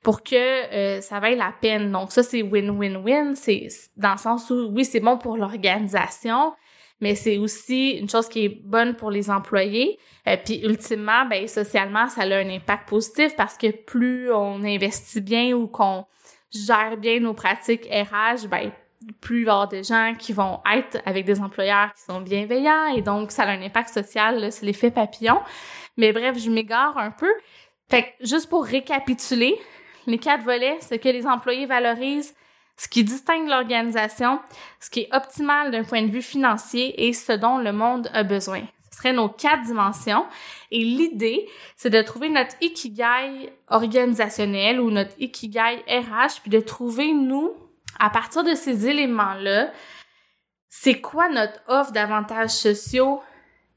pour 0.04 0.22
que 0.22 1.00
ça 1.02 1.20
vaille 1.22 1.38
la 1.38 1.54
peine. 1.62 1.92
Donc 1.94 2.12
ça, 2.12 2.24
c'est 2.24 2.42
win-win-win. 2.42 3.36
C'est 3.36 3.68
dans 3.96 4.14
le 4.14 4.18
sens 4.18 4.50
où, 4.50 4.70
oui, 4.74 4.84
c'est 4.84 5.00
bon 5.00 5.18
pour 5.18 5.38
l'organisation, 5.38 6.54
mais 7.02 7.16
c'est 7.16 7.38
aussi 7.38 7.92
une 7.92 8.10
chose 8.10 8.30
qui 8.30 8.46
est 8.46 8.62
bonne 8.64 8.96
pour 8.96 9.12
les 9.12 9.30
employés. 9.30 10.00
Euh, 10.28 10.38
puis 10.44 10.62
ultimement, 10.64 11.26
ben 11.26 11.48
socialement, 11.48 12.08
ça 12.08 12.22
a 12.22 12.38
un 12.38 12.50
impact 12.50 12.90
positif 12.90 13.36
parce 13.36 13.58
que 13.58 13.72
plus 13.72 14.32
on 14.32 14.64
investit 14.64 15.22
bien 15.22 15.54
ou 15.54 15.68
qu'on 15.68 16.06
gère 16.52 16.98
bien 16.98 17.20
nos 17.20 17.34
pratiques 17.34 17.86
RH, 17.86 18.48
ben 18.48 18.72
plus 19.22 19.42
il 19.42 19.46
va 19.46 19.52
y 19.52 19.54
avoir 19.54 19.68
de 19.68 19.84
gens 19.84 20.14
qui 20.18 20.34
vont 20.34 20.62
être 20.74 21.00
avec 21.06 21.26
des 21.26 21.40
employeurs 21.40 21.94
qui 21.94 22.02
sont 22.02 22.22
bienveillants 22.22 22.88
et 22.96 23.02
donc 23.02 23.32
ça 23.32 23.44
a 23.44 23.52
un 23.52 23.62
impact 23.62 23.90
social, 23.90 24.52
c'est 24.52 24.66
l'effet 24.66 24.90
papillon. 24.90 25.40
Mais 25.98 26.12
bref, 26.12 26.38
je 26.40 26.50
m'égare 26.50 26.98
un 26.98 27.12
peu. 27.12 27.32
Fait 27.90 28.04
que 28.04 28.26
juste 28.26 28.50
pour 28.50 28.66
récapituler, 28.66 29.60
les 30.08 30.18
quatre 30.18 30.44
volets, 30.44 30.80
ce 30.82 30.96
que 30.96 31.10
les 31.10 31.28
employés 31.28 31.66
valorisent, 31.66 32.34
ce 32.78 32.88
qui 32.88 33.04
distingue 33.04 33.48
l'organisation, 33.48 34.40
ce 34.80 34.90
qui 34.90 35.02
est 35.02 35.16
optimal 35.16 35.72
d'un 35.72 35.84
point 35.84 36.02
de 36.02 36.12
vue 36.12 36.22
financier 36.22 37.08
et 37.08 37.14
ce 37.14 37.32
dont 37.32 37.58
le 37.58 37.72
monde 37.72 38.10
a 38.14 38.24
besoin. 38.24 38.62
Ce 38.92 38.98
seraient 38.98 39.14
nos 39.14 39.30
quatre 39.30 39.64
dimensions. 39.64 40.26
Et 40.72 40.84
l'idée, 40.84 41.48
c'est 41.76 41.90
de 41.90 42.02
trouver 42.02 42.30
notre 42.30 42.56
ikigai 42.62 43.54
organisationnel 43.70 44.80
ou 44.80 44.92
notre 44.92 45.14
ikigai 45.20 45.84
RH, 45.88 46.42
puis 46.42 46.52
de 46.52 46.60
trouver, 46.60 47.14
nous, 47.14 47.54
à 48.00 48.10
partir 48.10 48.44
de 48.44 48.56
ces 48.56 48.88
éléments-là, 48.88 49.72
c'est 50.70 51.00
quoi 51.00 51.30
notre 51.30 51.62
offre 51.68 51.92
d'avantages 51.94 52.50
sociaux 52.50 53.22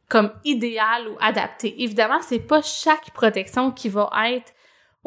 comme 0.08 0.32
idéal 0.44 1.08
ou 1.08 1.16
adapté. 1.20 1.82
Évidemment, 1.82 2.20
c'est 2.22 2.40
pas 2.40 2.62
chaque 2.62 3.10
protection 3.12 3.70
qui 3.70 3.88
va 3.88 4.10
être 4.30 4.52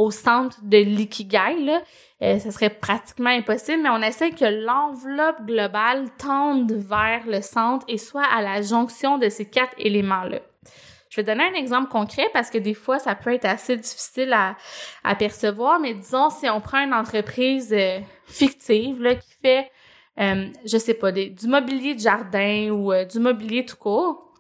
au 0.02 0.10
centre 0.10 0.58
de 0.64 0.78
l'ikigai, 0.78 1.60
là, 1.60 1.82
euh, 2.24 2.40
ce 2.40 2.50
serait 2.50 2.72
pratiquement 2.72 3.30
impossible, 3.30 3.84
mais 3.84 3.90
on 3.90 4.02
essaie 4.02 4.32
que 4.32 4.46
l'enveloppe 4.46 5.46
globale 5.46 6.10
tende 6.18 6.72
vers 6.72 7.26
le 7.28 7.42
centre 7.42 7.86
et 7.88 8.00
soit 8.00 8.26
à 8.26 8.42
la 8.42 8.64
jonction 8.64 9.20
de 9.20 9.30
ces 9.30 9.48
quatre 9.48 9.74
éléments-là. 9.78 10.40
Je 11.10 11.18
vais 11.18 11.24
donner 11.24 11.44
un 11.44 11.54
exemple 11.54 11.90
concret 11.90 12.26
parce 12.34 12.50
que 12.50 12.58
des 12.58 12.74
fois, 12.74 12.98
ça 12.98 13.14
peut 13.14 13.34
être 13.34 13.46
assez 13.46 13.78
difficile 13.78 14.34
à, 14.34 14.56
à 15.04 15.14
percevoir, 15.14 15.80
mais 15.80 15.94
disons, 15.94 16.30
si 16.32 16.50
on 16.50 16.62
prend 16.62 16.80
une 16.80 16.94
entreprise 16.94 17.72
euh, 17.72 18.00
fictive 18.26 19.20
qui 19.20 19.34
fait, 19.44 19.72
euh, 20.20 20.48
je 20.66 20.78
sais 20.78 20.96
pas, 20.96 21.12
du 21.12 21.48
mobilier 21.48 21.94
de 21.94 22.00
jardin 22.00 22.70
ou 22.72 22.92
du 23.06 23.20
mobilier 23.20 23.66
tout 23.66 23.76
court, 23.76 24.34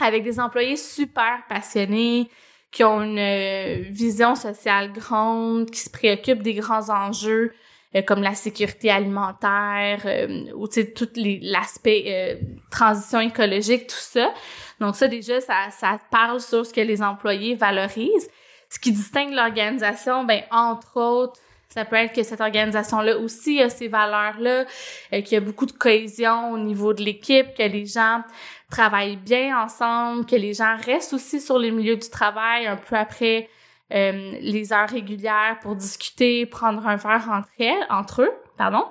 avec 0.00 0.24
des 0.24 0.40
employés 0.40 0.76
super 0.76 1.42
passionnés, 1.48 2.28
qui 2.74 2.82
ont 2.82 3.02
une 3.02 3.20
euh, 3.20 3.84
vision 3.88 4.34
sociale 4.34 4.92
grande, 4.92 5.70
qui 5.70 5.78
se 5.78 5.88
préoccupent 5.88 6.42
des 6.42 6.54
grands 6.54 6.90
enjeux 6.90 7.54
euh, 7.94 8.02
comme 8.02 8.20
la 8.20 8.34
sécurité 8.34 8.90
alimentaire 8.90 10.02
euh, 10.06 10.52
ou 10.56 10.66
tu 10.66 10.80
sais 10.80 10.90
tout 10.90 11.08
l'aspect 11.14 12.40
transition 12.72 13.20
écologique 13.20 13.86
tout 13.86 13.94
ça. 13.96 14.34
Donc 14.80 14.96
ça 14.96 15.06
déjà 15.06 15.40
ça 15.40 15.70
ça 15.70 16.00
parle 16.10 16.40
sur 16.40 16.66
ce 16.66 16.74
que 16.74 16.80
les 16.80 17.00
employés 17.00 17.54
valorisent. 17.54 18.28
Ce 18.68 18.80
qui 18.80 18.90
distingue 18.90 19.32
l'organisation 19.32 20.24
ben 20.24 20.42
entre 20.50 21.00
autres 21.00 21.40
ça 21.68 21.84
peut 21.84 21.96
être 21.96 22.12
que 22.12 22.22
cette 22.22 22.40
organisation-là 22.40 23.18
aussi 23.18 23.60
a 23.60 23.68
ces 23.68 23.88
valeurs-là, 23.88 24.64
qu'il 25.10 25.32
y 25.32 25.36
a 25.36 25.40
beaucoup 25.40 25.66
de 25.66 25.72
cohésion 25.72 26.52
au 26.52 26.58
niveau 26.58 26.92
de 26.94 27.02
l'équipe, 27.02 27.52
que 27.56 27.64
les 27.64 27.84
gens 27.84 28.22
travaillent 28.74 29.16
bien 29.16 29.56
ensemble, 29.62 30.26
que 30.26 30.34
les 30.34 30.54
gens 30.54 30.76
restent 30.84 31.12
aussi 31.12 31.40
sur 31.40 31.58
les 31.58 31.70
milieux 31.70 31.96
du 31.96 32.10
travail 32.10 32.66
un 32.66 32.76
peu 32.76 32.96
après 32.96 33.48
euh, 33.92 34.32
les 34.40 34.72
heures 34.72 34.88
régulières 34.88 35.58
pour 35.62 35.76
discuter, 35.76 36.44
prendre 36.46 36.84
un 36.86 36.96
verre 36.96 37.28
entre, 37.30 37.48
elles, 37.60 37.86
entre 37.88 38.22
eux, 38.22 38.32
pardon. 38.58 38.84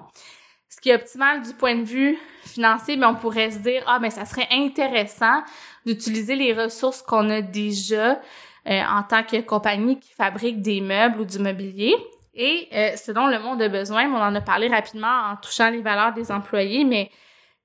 Ce 0.70 0.80
qui 0.80 0.90
est 0.90 0.96
optimal 0.96 1.42
du 1.42 1.54
point 1.54 1.76
de 1.76 1.84
vue 1.84 2.18
financier, 2.46 2.96
mais 2.96 3.06
on 3.06 3.16
pourrait 3.16 3.52
se 3.52 3.60
dire 3.60 3.84
ah 3.86 4.00
mais 4.00 4.10
ça 4.10 4.26
serait 4.26 4.48
intéressant 4.52 5.44
d'utiliser 5.86 6.36
les 6.36 6.54
ressources 6.54 7.02
qu'on 7.02 7.30
a 7.30 7.42
déjà 7.42 8.22
euh, 8.68 8.82
en 8.90 9.04
tant 9.04 9.24
que 9.24 9.42
compagnie 9.42 10.00
qui 10.00 10.14
fabrique 10.14 10.62
des 10.62 10.80
meubles 10.80 11.20
ou 11.20 11.26
du 11.26 11.40
mobilier. 11.40 11.96
Et 12.34 12.70
euh, 12.74 12.96
ce 12.96 13.12
dont 13.12 13.28
le 13.28 13.38
monde 13.40 13.62
a 13.62 13.68
besoin, 13.68 14.08
on 14.10 14.16
en 14.16 14.34
a 14.34 14.42
parlé 14.42 14.68
rapidement 14.68 15.32
en 15.32 15.36
touchant 15.36 15.70
les 15.70 15.82
valeurs 15.82 16.14
des 16.14 16.32
employés, 16.32 16.86
mais 16.86 17.12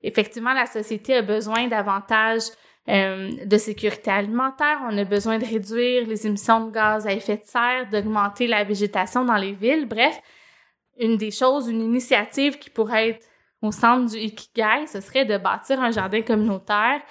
effectivement, 0.02 0.52
la 0.52 0.66
société 0.66 1.16
a 1.16 1.22
besoin 1.22 1.68
davantage 1.68 2.42
euh, 2.88 3.30
de 3.44 3.58
sécurité 3.58 4.10
alimentaire, 4.10 4.78
on 4.90 4.96
a 4.96 5.04
besoin 5.04 5.38
de 5.38 5.44
réduire 5.44 6.06
les 6.06 6.26
émissions 6.26 6.66
de 6.66 6.72
gaz 6.72 7.06
à 7.06 7.12
effet 7.12 7.36
de 7.36 7.44
serre, 7.44 7.88
d'augmenter 7.90 8.46
la 8.46 8.64
végétation 8.64 9.24
dans 9.24 9.36
les 9.36 9.52
villes. 9.52 9.86
Bref, 9.86 10.18
une 10.98 11.18
des 11.18 11.30
choses, 11.30 11.68
une 11.68 11.82
initiative 11.82 12.58
qui 12.58 12.70
pourrait 12.70 13.10
être 13.10 13.26
au 13.60 13.72
centre 13.72 14.10
du 14.10 14.18
Ikigai, 14.18 14.86
ce 14.86 15.00
serait 15.00 15.24
de 15.24 15.36
bâtir 15.36 15.80
un 15.82 15.90
jardin 15.90 16.22
communautaire 16.22 17.02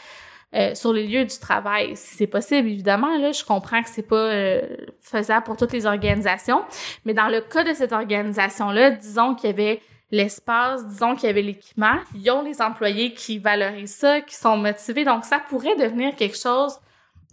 euh, 0.55 0.73
sur 0.73 0.93
les 0.93 1.05
lieux 1.05 1.25
du 1.25 1.37
travail. 1.37 1.95
Si 1.95 2.15
c'est 2.15 2.27
possible, 2.27 2.69
évidemment, 2.69 3.15
là, 3.17 3.31
je 3.31 3.43
comprends 3.43 3.83
que 3.83 3.89
c'est 3.89 4.07
pas 4.07 4.15
euh, 4.15 4.61
faisable 5.01 5.45
pour 5.45 5.57
toutes 5.57 5.73
les 5.73 5.85
organisations, 5.85 6.63
mais 7.05 7.13
dans 7.13 7.27
le 7.27 7.41
cas 7.41 7.63
de 7.63 7.73
cette 7.73 7.91
organisation-là, 7.91 8.91
disons 8.91 9.35
qu'il 9.35 9.49
y 9.49 9.53
avait 9.53 9.81
l'espace, 10.11 10.85
disons 10.87 11.15
qu'il 11.15 11.27
y 11.27 11.29
avait 11.29 11.41
l'équipement, 11.41 11.97
ils 12.15 12.29
ont 12.31 12.41
les 12.41 12.61
employés 12.61 13.13
qui 13.13 13.39
valorisent 13.39 13.95
ça, 13.95 14.21
qui 14.21 14.35
sont 14.35 14.57
motivés. 14.57 15.03
Donc, 15.03 15.25
ça 15.25 15.39
pourrait 15.39 15.75
devenir 15.75 16.15
quelque 16.15 16.37
chose 16.37 16.79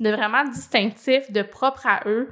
de 0.00 0.10
vraiment 0.10 0.44
distinctif, 0.44 1.30
de 1.30 1.42
propre 1.42 1.86
à 1.86 2.00
eux, 2.06 2.30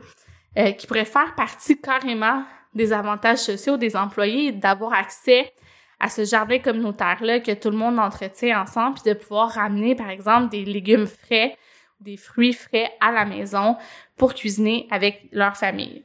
euh, 0.58 0.72
qui 0.72 0.86
pourrait 0.86 1.04
faire 1.04 1.34
partie 1.34 1.80
carrément 1.80 2.44
des 2.74 2.92
avantages 2.92 3.38
sociaux 3.38 3.76
des 3.76 3.96
employés 3.96 4.52
d'avoir 4.52 4.94
accès 4.94 5.52
à 6.00 6.08
ce 6.08 6.24
jardin 6.24 6.58
communautaire-là 6.58 7.40
que 7.40 7.52
tout 7.52 7.70
le 7.70 7.76
monde 7.76 7.98
entretient 7.98 8.60
ensemble, 8.60 8.94
puis 8.94 9.12
de 9.12 9.16
pouvoir 9.16 9.50
ramener, 9.50 9.94
par 9.94 10.10
exemple, 10.10 10.48
des 10.48 10.64
légumes 10.64 11.06
frais, 11.06 11.56
des 12.00 12.16
fruits 12.16 12.54
frais 12.54 12.90
à 13.00 13.12
la 13.12 13.24
maison 13.24 13.76
pour 14.16 14.34
cuisiner 14.34 14.88
avec 14.90 15.28
leur 15.30 15.56
famille. 15.56 16.04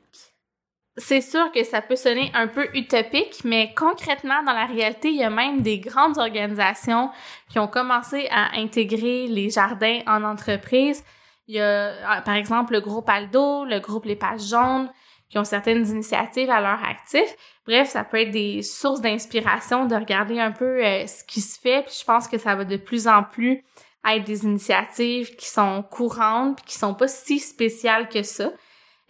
C'est 0.98 1.22
sûr 1.22 1.52
que 1.52 1.64
ça 1.64 1.82
peut 1.82 1.96
sonner 1.96 2.32
un 2.34 2.48
peu 2.48 2.68
utopique, 2.74 3.42
mais 3.44 3.74
concrètement, 3.76 4.42
dans 4.44 4.54
la 4.54 4.66
réalité, 4.66 5.10
il 5.10 5.18
y 5.18 5.24
a 5.24 5.30
même 5.30 5.62
des 5.62 5.80
grandes 5.80 6.18
organisations 6.18 7.12
qui 7.50 7.60
ont 7.60 7.68
commencé 7.68 8.28
à 8.32 8.58
intégrer 8.58 9.28
les 9.28 9.50
jardins 9.52 10.00
en 10.08 10.24
entreprise. 10.24 11.04
Il 11.48 11.56
y 11.56 11.62
a, 11.62 11.94
ah, 12.08 12.22
par 12.22 12.34
exemple, 12.34 12.74
le 12.74 12.82
groupe 12.82 13.08
Aldo, 13.08 13.64
le 13.66 13.80
groupe 13.80 14.06
Les 14.06 14.16
Pages 14.16 14.48
Jaunes, 14.50 14.90
qui 15.30 15.38
ont 15.38 15.44
certaines 15.44 15.88
initiatives 15.88 16.50
à 16.50 16.62
leur 16.62 16.84
actif. 16.84 17.36
Bref, 17.66 17.90
ça 17.90 18.04
peut 18.04 18.22
être 18.22 18.32
des 18.32 18.64
sources 18.64 19.02
d'inspiration 19.02 19.86
de 19.86 19.96
regarder 19.96 20.40
un 20.40 20.52
peu 20.52 20.84
euh, 20.84 21.06
ce 21.06 21.24
qui 21.26 21.42
se 21.42 21.60
fait. 21.60 21.84
Puis 21.84 21.98
je 22.00 22.06
pense 22.06 22.28
que 22.28 22.38
ça 22.38 22.56
va 22.56 22.66
de 22.66 22.78
plus 22.78 23.08
en 23.08 23.24
plus 23.24 23.64
être 24.10 24.24
des 24.24 24.46
initiatives 24.46 25.36
qui 25.36 25.48
sont 25.48 25.84
courantes, 25.84 26.58
puis 26.58 26.66
qui 26.66 26.76
sont 26.76 26.94
pas 26.94 27.08
si 27.08 27.40
spéciales 27.40 28.10
que 28.10 28.24
ça. 28.24 28.52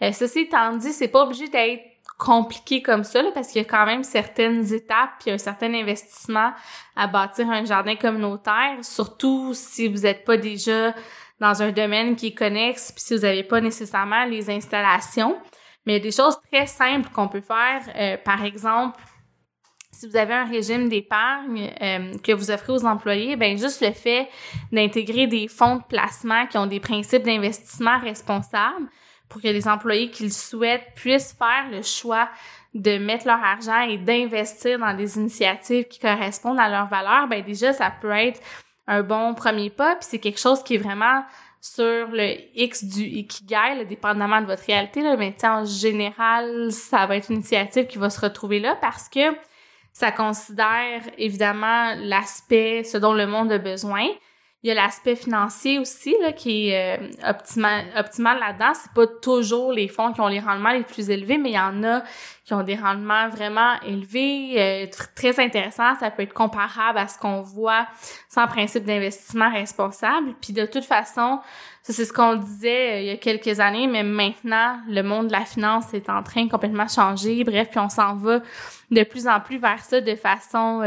Euh, 0.02 0.12
ceci 0.12 0.40
étant 0.40 0.76
dit, 0.76 0.92
c'est 0.92 1.08
pas 1.08 1.24
obligé 1.24 1.48
d'être 1.48 1.82
compliqué 2.18 2.82
comme 2.82 3.04
ça, 3.04 3.22
là, 3.22 3.30
parce 3.32 3.48
qu'il 3.48 3.62
y 3.62 3.64
a 3.64 3.68
quand 3.68 3.86
même 3.86 4.02
certaines 4.02 4.72
étapes 4.72 5.10
puis 5.20 5.30
un 5.30 5.38
certain 5.38 5.72
investissement 5.72 6.52
à 6.96 7.06
bâtir 7.06 7.48
un 7.48 7.64
jardin 7.64 7.94
communautaire, 7.94 8.78
surtout 8.82 9.52
si 9.54 9.86
vous 9.86 10.02
n'êtes 10.02 10.24
pas 10.24 10.36
déjà 10.36 10.94
dans 11.40 11.62
un 11.62 11.70
domaine 11.70 12.16
qui 12.16 12.28
est 12.28 12.34
connexe, 12.34 12.90
puis 12.90 13.02
si 13.02 13.14
vous 13.14 13.22
n'avez 13.22 13.44
pas 13.44 13.60
nécessairement 13.60 14.24
les 14.24 14.50
installations. 14.50 15.38
Mais 15.86 15.94
il 15.94 15.96
y 15.98 16.00
a 16.00 16.02
des 16.02 16.12
choses 16.12 16.36
très 16.52 16.66
simples 16.66 17.08
qu'on 17.10 17.28
peut 17.28 17.40
faire. 17.40 17.82
Euh, 17.96 18.16
par 18.22 18.44
exemple, 18.44 19.00
si 19.92 20.06
vous 20.06 20.16
avez 20.16 20.34
un 20.34 20.44
régime 20.44 20.88
d'épargne 20.88 21.72
euh, 21.80 22.12
que 22.22 22.32
vous 22.32 22.50
offrez 22.50 22.72
aux 22.72 22.84
employés, 22.84 23.36
ben 23.36 23.56
juste 23.56 23.80
le 23.80 23.92
fait 23.92 24.28
d'intégrer 24.72 25.26
des 25.26 25.48
fonds 25.48 25.76
de 25.76 25.82
placement 25.88 26.46
qui 26.46 26.58
ont 26.58 26.66
des 26.66 26.80
principes 26.80 27.22
d'investissement 27.22 27.98
responsables, 28.00 28.88
pour 29.28 29.42
que 29.42 29.48
les 29.48 29.68
employés 29.68 30.10
qui 30.10 30.24
le 30.24 30.30
souhaitent 30.30 30.92
puissent 30.94 31.36
faire 31.38 31.68
le 31.70 31.82
choix 31.82 32.28
de 32.74 32.98
mettre 32.98 33.26
leur 33.26 33.42
argent 33.42 33.80
et 33.80 33.98
d'investir 33.98 34.78
dans 34.78 34.94
des 34.94 35.16
initiatives 35.16 35.86
qui 35.86 35.98
correspondent 35.98 36.60
à 36.60 36.68
leurs 36.68 36.86
valeurs, 36.86 37.28
ben 37.28 37.42
déjà 37.42 37.72
ça 37.72 37.90
peut 37.90 38.10
être 38.10 38.40
un 38.86 39.02
bon 39.02 39.34
premier 39.34 39.70
pas, 39.70 39.96
puis 39.96 40.06
c'est 40.08 40.18
quelque 40.18 40.40
chose 40.40 40.62
qui 40.62 40.76
est 40.76 40.78
vraiment 40.78 41.24
sur 41.60 42.08
le 42.12 42.36
X 42.54 42.84
du 42.84 43.02
Ikigai, 43.02 43.74
là, 43.76 43.84
dépendamment 43.84 44.40
de 44.40 44.46
votre 44.46 44.64
réalité, 44.64 45.02
là, 45.02 45.16
mais 45.16 45.34
en 45.42 45.64
général, 45.64 46.70
ça 46.70 47.06
va 47.06 47.16
être 47.16 47.30
une 47.30 47.36
initiative 47.36 47.86
qui 47.86 47.98
va 47.98 48.10
se 48.10 48.20
retrouver 48.20 48.60
là 48.60 48.76
parce 48.80 49.08
que 49.08 49.34
ça 49.92 50.12
considère 50.12 51.02
évidemment 51.16 51.94
l'aspect, 51.96 52.84
ce 52.84 52.96
dont 52.98 53.12
le 53.12 53.26
monde 53.26 53.50
a 53.50 53.58
besoin, 53.58 54.06
il 54.64 54.68
y 54.68 54.70
a 54.72 54.74
l'aspect 54.74 55.14
financier 55.14 55.78
aussi 55.78 56.16
là, 56.20 56.32
qui 56.32 56.70
est 56.70 56.98
euh, 56.98 57.30
optimal, 57.30 57.84
optimal 57.96 58.40
là-dedans. 58.40 58.72
C'est 58.74 58.92
pas 58.92 59.06
toujours 59.06 59.72
les 59.72 59.86
fonds 59.86 60.12
qui 60.12 60.20
ont 60.20 60.26
les 60.26 60.40
rendements 60.40 60.72
les 60.72 60.82
plus 60.82 61.10
élevés, 61.10 61.38
mais 61.38 61.50
il 61.50 61.54
y 61.54 61.60
en 61.60 61.84
a 61.84 62.02
qui 62.44 62.54
ont 62.54 62.64
des 62.64 62.74
rendements 62.74 63.28
vraiment 63.28 63.80
élevés, 63.86 64.54
euh, 64.56 64.86
très 65.14 65.38
intéressants. 65.38 65.94
Ça 66.00 66.10
peut 66.10 66.24
être 66.24 66.34
comparable 66.34 66.98
à 66.98 67.06
ce 67.06 67.18
qu'on 67.18 67.40
voit 67.40 67.86
sans 68.28 68.48
principe 68.48 68.84
d'investissement 68.84 69.52
responsable. 69.52 70.34
Puis 70.40 70.52
de 70.52 70.66
toute 70.66 70.84
façon, 70.84 71.38
ça 71.84 71.92
c'est 71.92 72.04
ce 72.04 72.12
qu'on 72.12 72.34
disait 72.34 72.96
euh, 72.96 73.00
il 73.00 73.06
y 73.06 73.10
a 73.10 73.16
quelques 73.16 73.60
années, 73.60 73.86
mais 73.86 74.02
maintenant, 74.02 74.80
le 74.88 75.02
monde 75.02 75.28
de 75.28 75.32
la 75.32 75.44
finance 75.44 75.94
est 75.94 76.10
en 76.10 76.24
train 76.24 76.46
de 76.46 76.50
complètement 76.50 76.88
changer. 76.88 77.44
Bref, 77.44 77.68
puis 77.70 77.78
on 77.78 77.88
s'en 77.88 78.16
va 78.16 78.40
de 78.90 79.02
plus 79.04 79.28
en 79.28 79.38
plus 79.38 79.58
vers 79.58 79.84
ça 79.84 80.00
de 80.00 80.16
façon 80.16 80.82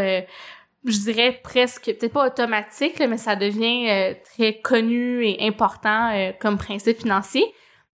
je 0.85 0.97
dirais 0.99 1.39
presque, 1.43 1.85
peut-être 1.85 2.13
pas 2.13 2.27
automatique, 2.27 2.99
mais 3.07 3.17
ça 3.17 3.35
devient 3.35 3.89
euh, 3.89 4.13
très 4.23 4.59
connu 4.61 5.23
et 5.23 5.47
important 5.47 6.11
euh, 6.13 6.31
comme 6.39 6.57
principe 6.57 6.99
financier. 6.99 7.45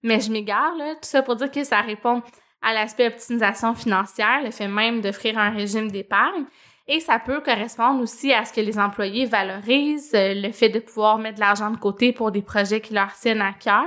Mais 0.03 0.19
je 0.21 0.31
m'égare, 0.31 0.73
tout 0.77 0.97
ça 1.01 1.21
pour 1.21 1.35
dire 1.35 1.51
que 1.51 1.63
ça 1.63 1.81
répond 1.81 2.21
à 2.61 2.73
l'aspect 2.73 3.07
optimisation 3.07 3.73
financière, 3.75 4.41
le 4.43 4.51
fait 4.51 4.67
même 4.67 5.01
d'offrir 5.01 5.37
un 5.37 5.49
régime 5.49 5.91
d'épargne. 5.91 6.45
Et 6.87 7.01
ça 7.01 7.19
peut 7.19 7.41
correspondre 7.41 8.01
aussi 8.01 8.31
à 8.31 8.45
ce 8.45 8.53
que 8.53 8.61
les 8.61 8.79
employés 8.79 9.25
valorisent, 9.25 10.13
euh, 10.15 10.33
le 10.33 10.51
fait 10.53 10.69
de 10.69 10.79
pouvoir 10.79 11.17
mettre 11.17 11.35
de 11.35 11.41
l'argent 11.41 11.69
de 11.71 11.77
côté 11.77 12.13
pour 12.13 12.31
des 12.31 12.41
projets 12.41 12.79
qui 12.79 12.93
leur 12.93 13.13
tiennent 13.13 13.41
à 13.41 13.51
cœur. 13.51 13.85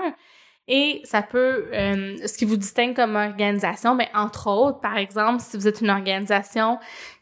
Et 0.69 1.01
ça 1.03 1.23
peut, 1.23 1.67
ce 1.73 2.39
qui 2.39 2.45
vous 2.45 2.57
distingue 2.57 2.95
comme 2.95 3.17
organisation, 3.17 3.97
mais 3.97 4.09
entre 4.15 4.47
autres, 4.47 4.79
par 4.79 4.99
exemple, 4.99 5.41
si 5.41 5.57
vous 5.57 5.67
êtes 5.67 5.81
une 5.81 5.91
organisation 5.91 6.79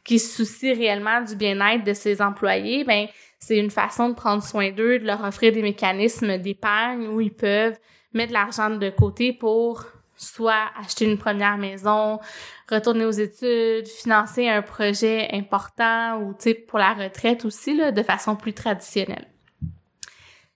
qui 0.09 0.19
se 0.19 0.43
soucie 0.43 0.73
réellement 0.73 1.21
du 1.21 1.37
bien-être 1.37 1.85
de 1.85 1.93
ses 1.93 2.23
employés, 2.23 2.83
ben 2.83 3.09
c'est 3.38 3.59
une 3.59 3.71
façon 3.71 4.09
de 4.09 4.14
prendre 4.14 4.42
soin 4.42 4.71
d'eux, 4.71 4.99
de 4.99 5.05
leur 5.05 5.23
offrir 5.23 5.53
des 5.53 5.61
mécanismes 5.61 6.38
d'épargne 6.38 7.07
où 7.09 7.21
ils 7.21 7.35
peuvent 7.35 7.79
mettre 8.14 8.31
de 8.31 8.33
l'argent 8.33 8.71
de 8.71 8.88
côté 8.88 9.35
pour 9.35 9.85
soit 10.16 10.71
acheter 10.81 11.05
une 11.05 11.18
première 11.18 11.59
maison, 11.59 12.21
retourner 12.71 13.05
aux 13.05 13.11
études, 13.11 13.87
financer 13.87 14.49
un 14.49 14.62
projet 14.62 15.29
important 15.31 16.23
ou 16.23 16.35
pour 16.66 16.79
la 16.79 16.94
retraite 16.94 17.44
aussi 17.44 17.77
là, 17.77 17.92
de 17.92 18.03
façon 18.03 18.35
plus 18.35 18.55
traditionnelle. 18.55 19.27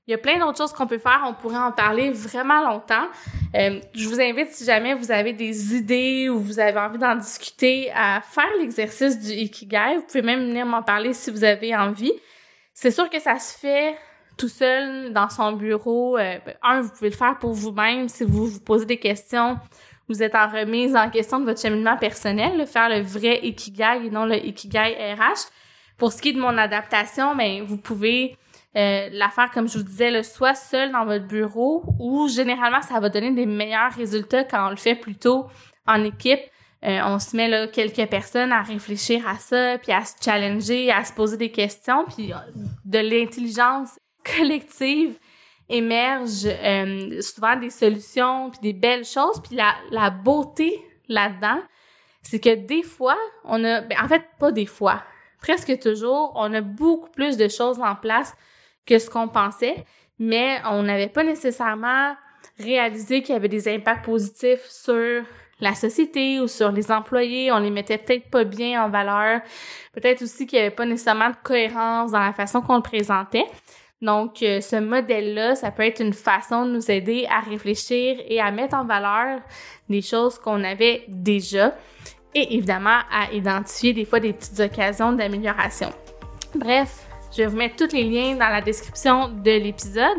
Il 0.08 0.10
y 0.10 0.14
a 0.14 0.18
plein 0.18 0.38
d'autres 0.38 0.58
choses 0.58 0.72
qu'on 0.72 0.88
peut 0.88 0.98
faire. 0.98 1.22
On 1.26 1.34
pourrait 1.34 1.58
en 1.58 1.70
parler 1.70 2.10
vraiment 2.10 2.60
longtemps. 2.68 3.06
Euh, 3.54 3.80
je 3.94 4.08
vous 4.08 4.20
invite, 4.20 4.50
si 4.50 4.64
jamais 4.64 4.94
vous 4.94 5.12
avez 5.12 5.32
des 5.32 5.76
idées 5.76 6.28
ou 6.28 6.40
vous 6.40 6.58
avez 6.58 6.78
envie 6.78 6.98
d'en 6.98 7.14
discuter, 7.14 7.90
à 7.94 8.20
faire 8.20 8.50
l'exercice 8.58 9.20
du 9.20 9.30
Ikigai. 9.30 9.96
Vous 9.96 10.02
pouvez 10.02 10.22
même 10.22 10.48
venir 10.48 10.66
m'en 10.66 10.82
parler 10.82 11.12
si 11.12 11.30
vous 11.30 11.44
avez 11.44 11.76
envie. 11.76 12.12
C'est 12.74 12.90
sûr 12.90 13.08
que 13.08 13.20
ça 13.20 13.38
se 13.38 13.56
fait 13.56 13.96
tout 14.36 14.48
seul 14.48 15.12
dans 15.12 15.28
son 15.28 15.52
bureau. 15.52 16.18
Euh, 16.18 16.38
un, 16.64 16.80
vous 16.80 16.90
pouvez 16.90 17.10
le 17.10 17.16
faire 17.16 17.38
pour 17.38 17.52
vous-même 17.52 18.08
si 18.08 18.24
vous 18.24 18.46
vous 18.46 18.60
posez 18.60 18.86
des 18.86 18.98
questions. 18.98 19.56
Vous 20.08 20.20
êtes 20.20 20.34
en 20.34 20.48
remise 20.48 20.96
en 20.96 21.10
question 21.10 21.38
de 21.38 21.44
votre 21.44 21.60
cheminement 21.60 21.96
personnel, 21.96 22.66
faire 22.66 22.88
le 22.88 23.02
vrai 23.02 23.38
Ikigai 23.44 24.04
et 24.04 24.10
non 24.10 24.26
le 24.26 24.44
Ikigai 24.44 25.14
RH. 25.14 25.46
Pour 25.96 26.12
ce 26.12 26.20
qui 26.20 26.30
est 26.30 26.32
de 26.32 26.40
mon 26.40 26.58
adaptation, 26.58 27.36
ben 27.36 27.62
vous 27.62 27.76
pouvez 27.76 28.36
euh, 28.76 29.08
l'affaire, 29.12 29.50
comme 29.50 29.68
je 29.68 29.78
vous 29.78 29.84
disais, 29.84 30.10
le 30.10 30.22
soit 30.22 30.54
seul 30.54 30.92
dans 30.92 31.04
votre 31.04 31.26
bureau 31.26 31.84
ou 31.98 32.28
généralement, 32.28 32.80
ça 32.80 33.00
va 33.00 33.08
donner 33.10 33.30
des 33.32 33.46
meilleurs 33.46 33.92
résultats 33.92 34.44
quand 34.44 34.66
on 34.66 34.70
le 34.70 34.76
fait 34.76 34.94
plutôt 34.94 35.46
en 35.86 36.02
équipe. 36.04 36.40
Euh, 36.84 37.00
on 37.04 37.18
se 37.18 37.36
met 37.36 37.48
là 37.48 37.68
quelques 37.68 38.08
personnes 38.08 38.50
à 38.50 38.62
réfléchir 38.62 39.26
à 39.28 39.36
ça, 39.38 39.78
puis 39.78 39.92
à 39.92 40.04
se 40.04 40.14
challenger, 40.22 40.90
à 40.90 41.04
se 41.04 41.12
poser 41.12 41.36
des 41.36 41.50
questions, 41.50 42.04
puis 42.06 42.32
euh, 42.32 42.36
de 42.84 42.98
l'intelligence 42.98 43.98
collective 44.36 45.18
émerge 45.68 46.48
souvent 47.20 47.56
des 47.56 47.70
solutions, 47.70 48.50
puis 48.50 48.60
des 48.62 48.72
belles 48.72 49.04
choses, 49.04 49.40
puis 49.42 49.56
la, 49.56 49.74
la 49.90 50.10
beauté 50.10 50.84
là-dedans, 51.08 51.60
c'est 52.22 52.40
que 52.40 52.54
des 52.54 52.82
fois, 52.82 53.16
on 53.44 53.62
a, 53.64 53.80
ben, 53.80 53.98
en 54.02 54.08
fait, 54.08 54.24
pas 54.38 54.50
des 54.50 54.66
fois, 54.66 55.02
presque 55.40 55.78
toujours, 55.78 56.32
on 56.36 56.52
a 56.52 56.60
beaucoup 56.60 57.10
plus 57.10 57.36
de 57.36 57.48
choses 57.48 57.80
en 57.80 57.94
place 57.94 58.34
que 58.86 58.98
ce 58.98 59.08
qu'on 59.08 59.28
pensait, 59.28 59.84
mais 60.18 60.60
on 60.70 60.82
n'avait 60.82 61.08
pas 61.08 61.24
nécessairement 61.24 62.14
réalisé 62.58 63.22
qu'il 63.22 63.34
y 63.34 63.36
avait 63.36 63.48
des 63.48 63.72
impacts 63.72 64.04
positifs 64.04 64.66
sur 64.68 65.24
la 65.60 65.74
société 65.74 66.40
ou 66.40 66.48
sur 66.48 66.72
les 66.72 66.90
employés, 66.90 67.52
on 67.52 67.58
les 67.58 67.70
mettait 67.70 67.98
peut-être 67.98 68.28
pas 68.30 68.44
bien 68.44 68.84
en 68.84 68.90
valeur, 68.90 69.40
peut-être 69.92 70.22
aussi 70.22 70.46
qu'il 70.46 70.58
y 70.58 70.62
avait 70.62 70.70
pas 70.70 70.84
nécessairement 70.84 71.30
de 71.30 71.36
cohérence 71.42 72.10
dans 72.10 72.20
la 72.20 72.32
façon 72.32 72.60
qu'on 72.60 72.76
le 72.76 72.82
présentait. 72.82 73.46
Donc, 74.02 74.42
euh, 74.42 74.60
ce 74.60 74.74
modèle-là, 74.76 75.54
ça 75.54 75.70
peut 75.70 75.84
être 75.84 76.00
une 76.00 76.12
façon 76.12 76.66
de 76.66 76.72
nous 76.72 76.90
aider 76.90 77.26
à 77.30 77.38
réfléchir 77.38 78.20
et 78.26 78.40
à 78.40 78.50
mettre 78.50 78.74
en 78.74 78.84
valeur 78.84 79.40
des 79.88 80.02
choses 80.02 80.40
qu'on 80.40 80.64
avait 80.64 81.04
déjà 81.06 81.76
et 82.34 82.56
évidemment 82.56 82.98
à 83.12 83.32
identifier 83.32 83.92
des 83.92 84.04
fois 84.04 84.18
des 84.18 84.32
petites 84.32 84.58
occasions 84.58 85.12
d'amélioration. 85.12 85.90
Bref, 86.56 87.01
je 87.32 87.38
vais 87.42 87.46
vous 87.46 87.56
mettre 87.56 87.76
tous 87.76 87.94
les 87.94 88.04
liens 88.04 88.34
dans 88.34 88.48
la 88.48 88.60
description 88.60 89.28
de 89.28 89.50
l'épisode. 89.50 90.18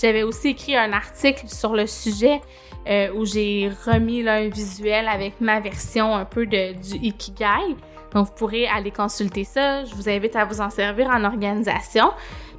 J'avais 0.00 0.22
aussi 0.22 0.48
écrit 0.48 0.76
un 0.76 0.92
article 0.92 1.48
sur 1.48 1.74
le 1.74 1.86
sujet 1.86 2.40
euh, 2.88 3.12
où 3.14 3.24
j'ai 3.24 3.70
remis 3.86 4.26
un 4.28 4.48
visuel 4.48 5.06
avec 5.08 5.40
ma 5.40 5.60
version 5.60 6.14
un 6.14 6.24
peu 6.24 6.46
de, 6.46 6.72
du 6.72 6.96
Ikigai. 7.06 7.76
Donc, 8.12 8.26
vous 8.26 8.34
pourrez 8.34 8.66
aller 8.66 8.90
consulter 8.90 9.44
ça. 9.44 9.84
Je 9.84 9.94
vous 9.94 10.08
invite 10.08 10.36
à 10.36 10.44
vous 10.44 10.60
en 10.60 10.70
servir 10.70 11.08
en 11.08 11.24
organisation. 11.24 12.10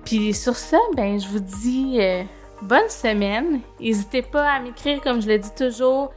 Puis 0.05 0.33
sur 0.33 0.55
ça, 0.55 0.77
ben, 0.95 1.19
je 1.19 1.27
vous 1.27 1.39
dis 1.39 1.97
euh, 1.99 2.23
bonne 2.61 2.89
semaine. 2.89 3.61
N'hésitez 3.79 4.21
pas 4.21 4.49
à 4.49 4.59
m'écrire, 4.59 5.01
comme 5.01 5.21
je 5.21 5.27
le 5.27 5.37
dis 5.37 5.53
toujours, 5.55 6.13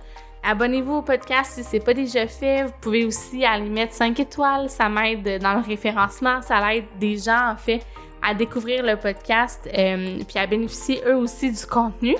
Abonnez-vous 0.49 0.99
au 0.99 1.03
podcast 1.03 1.55
si 1.55 1.65
c'est 1.65 1.81
pas 1.81 1.93
déjà 1.93 2.29
fait. 2.29 2.63
Vous 2.63 2.73
pouvez 2.81 3.05
aussi 3.05 3.45
aller 3.45 3.69
mettre 3.69 3.95
5 3.95 4.21
étoiles. 4.21 4.71
Ça 4.71 4.89
m'aide 4.89 5.43
dans 5.43 5.55
le 5.55 5.67
référencement. 5.67 6.41
Ça 6.41 6.73
aide 6.73 6.85
des 7.01 7.19
gens, 7.19 7.51
en 7.51 7.57
fait, 7.57 7.83
à 8.23 8.33
découvrir 8.33 8.85
le 8.85 8.97
podcast 8.97 9.69
euh, 9.77 10.21
puis 10.29 10.39
à 10.39 10.47
bénéficier 10.47 11.03
eux 11.05 11.17
aussi 11.17 11.51
du 11.51 11.67
contenu. 11.67 12.15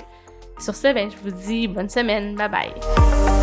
Sur 0.59 0.75
ce, 0.75 0.93
ben, 0.93 1.09
je 1.09 1.17
vous 1.23 1.35
dis 1.37 1.69
bonne 1.69 1.89
semaine. 1.89 2.35
Bye 2.35 2.49
bye. 2.49 3.36